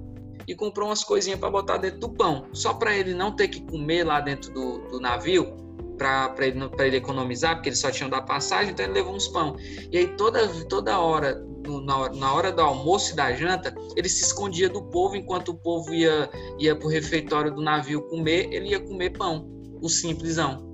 [0.46, 3.62] e comprou umas coisinhas para botar dentro do pão, só para ele não ter que
[3.62, 5.63] comer lá dentro do, do navio,
[5.96, 9.56] para ele, ele economizar, porque ele só tinha da passagem, então ele levou uns pão.
[9.90, 11.42] E aí toda, toda hora,
[11.84, 15.50] na hora, na hora do almoço e da janta, ele se escondia do povo, enquanto
[15.50, 16.28] o povo ia,
[16.58, 19.48] ia para o refeitório do navio comer, ele ia comer pão,
[19.80, 20.73] o simplesão.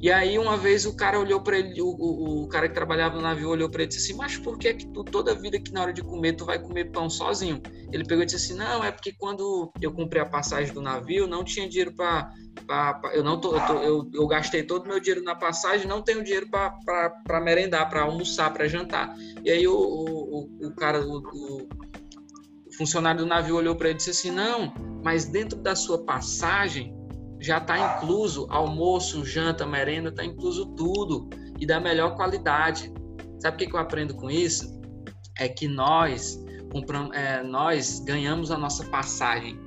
[0.00, 3.16] E aí uma vez o cara olhou para ele, o, o, o, cara que trabalhava
[3.16, 5.58] no navio olhou para ele e disse assim, mas por que que tu toda vida
[5.58, 7.62] que na hora de comer tu vai comer pão sozinho?
[7.90, 11.26] Ele pegou e disse assim, não, é porque quando eu comprei a passagem do navio
[11.26, 12.30] não tinha dinheiro para
[13.12, 16.02] eu não tô, eu, tô, eu, eu, gastei todo o meu dinheiro na passagem, não
[16.02, 19.14] tenho dinheiro para merendar, para almoçar, para jantar.
[19.44, 21.22] E aí o, o, o cara, o
[22.76, 24.72] funcionário do navio olhou para ele e disse assim, não,
[25.04, 26.94] mas dentro da sua passagem
[27.40, 31.28] já está incluso almoço, janta, merenda, está incluso tudo
[31.58, 32.92] e da melhor qualidade.
[33.40, 34.80] Sabe o que, eu aprendo com isso?
[35.38, 39.58] É que nós compramos, é, nós ganhamos a nossa passagem,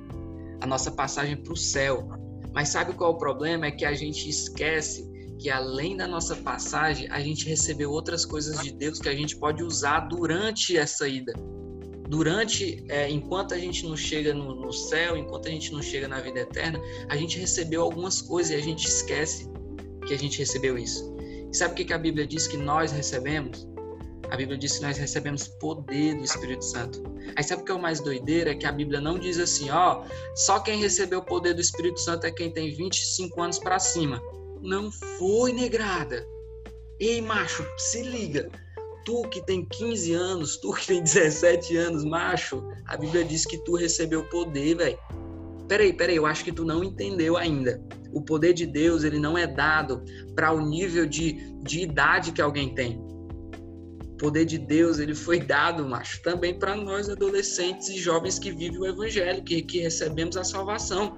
[0.60, 2.08] a nossa passagem para o céu.
[2.52, 3.66] Mas sabe qual é o problema?
[3.66, 5.08] É que a gente esquece
[5.38, 9.36] que além da nossa passagem, a gente recebeu outras coisas de Deus que a gente
[9.36, 11.32] pode usar durante essa ida
[12.10, 16.08] durante, é, enquanto a gente não chega no, no, céu, enquanto a gente não chega
[16.08, 19.48] na vida eterna, a gente recebeu algumas coisas e a gente esquece
[20.04, 21.14] que a gente recebeu isso.
[21.20, 23.64] E sabe o que, que a Bíblia diz que nós recebemos?
[24.28, 27.00] A Bíblia diz que nós recebemos poder do Espírito Santo.
[27.36, 28.50] Aí sabe o que é o mais doideiro?
[28.50, 30.02] É que a Bíblia não diz assim, ó,
[30.34, 34.20] só quem recebeu o poder do Espírito Santo é quem tem 25 anos para cima.
[34.60, 36.26] Não foi, negrada.
[36.98, 38.50] Ei, macho, se liga.
[39.04, 43.58] Tu que tem 15 anos, tu que tem 17 anos, macho, a Bíblia diz que
[43.58, 44.98] tu recebeu poder, velho.
[45.68, 47.80] Peraí, peraí, eu acho que tu não entendeu ainda.
[48.12, 50.02] O poder de Deus, ele não é dado
[50.34, 52.98] para o nível de, de idade que alguém tem.
[52.98, 58.50] O poder de Deus, ele foi dado, macho, também para nós adolescentes e jovens que
[58.50, 61.16] vivem o evangelho, que, que recebemos a salvação.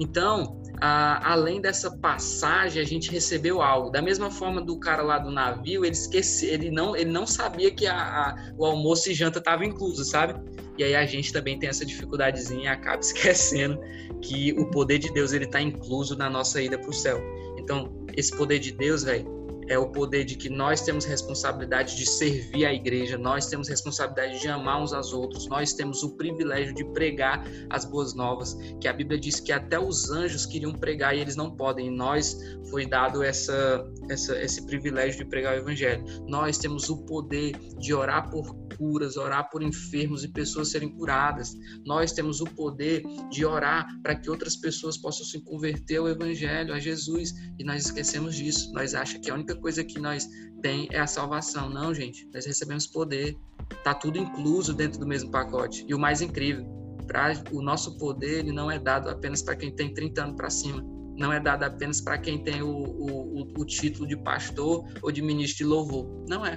[0.00, 3.90] Então, além dessa passagem, a gente recebeu algo.
[3.90, 7.70] Da mesma forma do cara lá do navio, ele esquece, ele não, ele não sabia
[7.70, 10.34] que a, a, o almoço e janta estava incluso, sabe?
[10.78, 13.78] E aí a gente também tem essa dificuldadezinha e acaba esquecendo
[14.22, 17.20] que o poder de Deus ele está incluso na nossa ida para o céu.
[17.58, 19.39] Então, esse poder de Deus, velho,
[19.70, 24.40] é o poder de que nós temos responsabilidade de servir a igreja, nós temos responsabilidade
[24.40, 28.88] de amar uns aos outros, nós temos o privilégio de pregar as boas novas, que
[28.88, 31.86] a Bíblia diz que até os anjos queriam pregar e eles não podem.
[31.86, 32.36] E nós
[32.68, 36.04] foi dado essa, essa, esse privilégio de pregar o evangelho.
[36.26, 41.54] Nós temos o poder de orar por curas, orar por enfermos e pessoas serem curadas.
[41.84, 46.72] Nós temos o poder de orar para que outras pessoas possam se converter ao Evangelho,
[46.72, 48.72] a Jesus, e nós esquecemos disso.
[48.72, 50.28] Nós achamos que a única coisa que nós
[50.62, 51.68] tem é a salvação.
[51.68, 53.36] Não, gente, nós recebemos poder.
[53.84, 55.84] Tá tudo incluso dentro do mesmo pacote.
[55.88, 56.66] E o mais incrível,
[57.06, 60.50] pra, o nosso poder ele não é dado apenas para quem tem 30 anos para
[60.50, 60.84] cima.
[61.16, 65.20] Não é dado apenas para quem tem o, o, o, título de pastor ou de
[65.20, 66.24] ministro de louvor.
[66.28, 66.56] Não é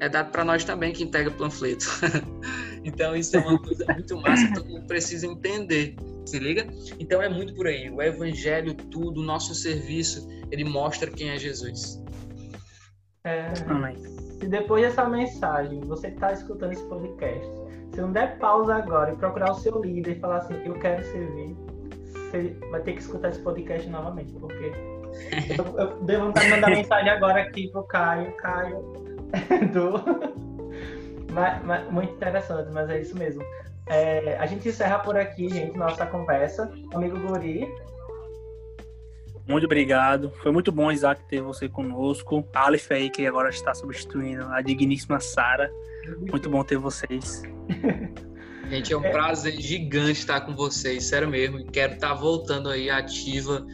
[0.00, 1.86] é dado para nós também que integra panfleto.
[2.84, 5.96] então isso é uma coisa muito massa que todo mundo precisa entender.
[6.26, 6.66] Se liga?
[6.98, 7.90] Então é muito por aí.
[7.90, 12.02] O evangelho, tudo, o nosso serviço, ele mostra quem é Jesus.
[13.24, 13.52] É,
[14.38, 17.48] se depois dessa mensagem, você que está escutando esse podcast,
[17.92, 21.04] se não der pausa agora e procurar o seu líder e falar assim, eu quero
[21.04, 21.56] servir,
[22.12, 24.72] você vai ter que escutar esse podcast novamente, porque
[25.58, 28.32] eu, eu devo vontade de mandar mensagem agora aqui pro Caio.
[28.36, 29.07] Caio,
[29.72, 31.32] do...
[31.32, 33.42] mas, mas, muito interessante, mas é isso mesmo.
[33.86, 36.70] É, a gente encerra por aqui, gente, nossa conversa.
[36.92, 37.66] Amigo Guri.
[39.48, 40.30] Muito obrigado.
[40.42, 42.46] Foi muito bom, Isaac, ter você conosco.
[42.54, 45.72] A Aleph aí, que agora está substituindo a digníssima Sara.
[46.18, 47.42] Muito bom ter vocês.
[48.68, 51.64] Gente, é um prazer gigante estar com vocês, sério mesmo.
[51.64, 53.66] Quero estar voltando aí ativa.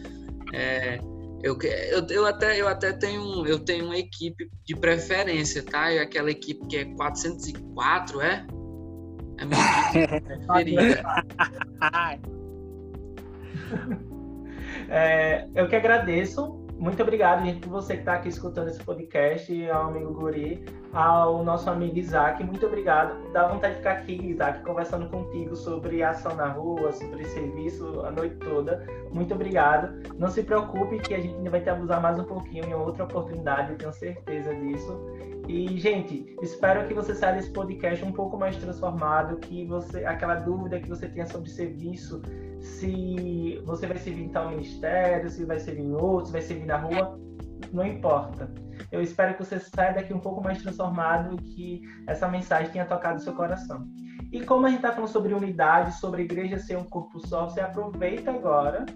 [0.53, 1.01] É,
[1.45, 5.93] eu, eu, eu, até, eu até tenho, eu tenho uma equipe de preferência, tá?
[5.93, 8.47] E aquela equipe que é 404, é?
[9.37, 11.05] É minha preferida.
[14.89, 19.71] é, eu que agradeço muito obrigado, gente, por você que está aqui escutando esse podcast,
[19.71, 22.43] ao amigo Guri, ao nosso amigo Isaac.
[22.43, 23.33] Muito obrigado.
[23.33, 28.11] Dá vontade de ficar aqui, Isaac, conversando contigo sobre ação na rua, sobre serviço a
[28.11, 28.85] noite toda.
[29.13, 30.03] Muito obrigado.
[30.19, 33.05] Não se preocupe que a gente ainda vai te abusar mais um pouquinho em outra
[33.05, 35.01] oportunidade, eu tenho certeza disso.
[35.47, 40.37] E, gente, espero que você saia desse podcast um pouco mais transformado, que você, aquela
[40.37, 42.23] dúvida que você tinha sobre serviço,
[42.65, 46.65] se você vai servir em tal ministério, se vai servir em outro, se vai servir
[46.65, 47.21] na rua,
[47.71, 48.51] não importa.
[48.91, 52.87] Eu espero que você saia daqui um pouco mais transformado e que essa mensagem tenha
[52.87, 53.87] tocado seu coração.
[54.33, 57.49] E como a gente está falando sobre unidade, sobre a igreja ser um corpo só,
[57.49, 58.87] você aproveita agora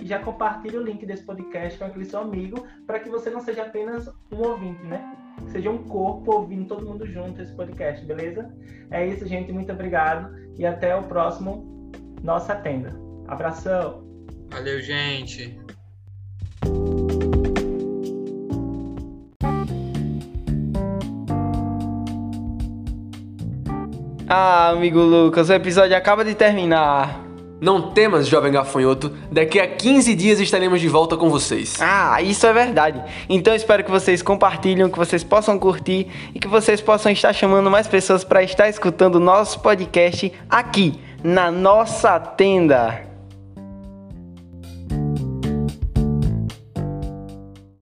[0.00, 3.40] e já compartilha o link desse podcast com aquele seu amigo, para que você não
[3.40, 5.16] seja apenas um ouvinte, né?
[5.48, 8.50] Seja um corpo ouvindo todo mundo junto esse podcast, beleza?
[8.90, 9.52] É isso, gente.
[9.52, 13.07] Muito obrigado e até o próximo Nossa Tenda.
[13.28, 14.02] Abração.
[14.50, 15.58] Valeu, gente.
[24.30, 27.24] Ah, amigo Lucas, o episódio acaba de terminar.
[27.60, 31.76] Não temas, jovem gafanhoto, daqui a 15 dias estaremos de volta com vocês.
[31.80, 33.02] Ah, isso é verdade.
[33.28, 37.70] Então espero que vocês compartilhem, que vocês possam curtir e que vocês possam estar chamando
[37.70, 43.07] mais pessoas para estar escutando nosso podcast aqui na nossa tenda.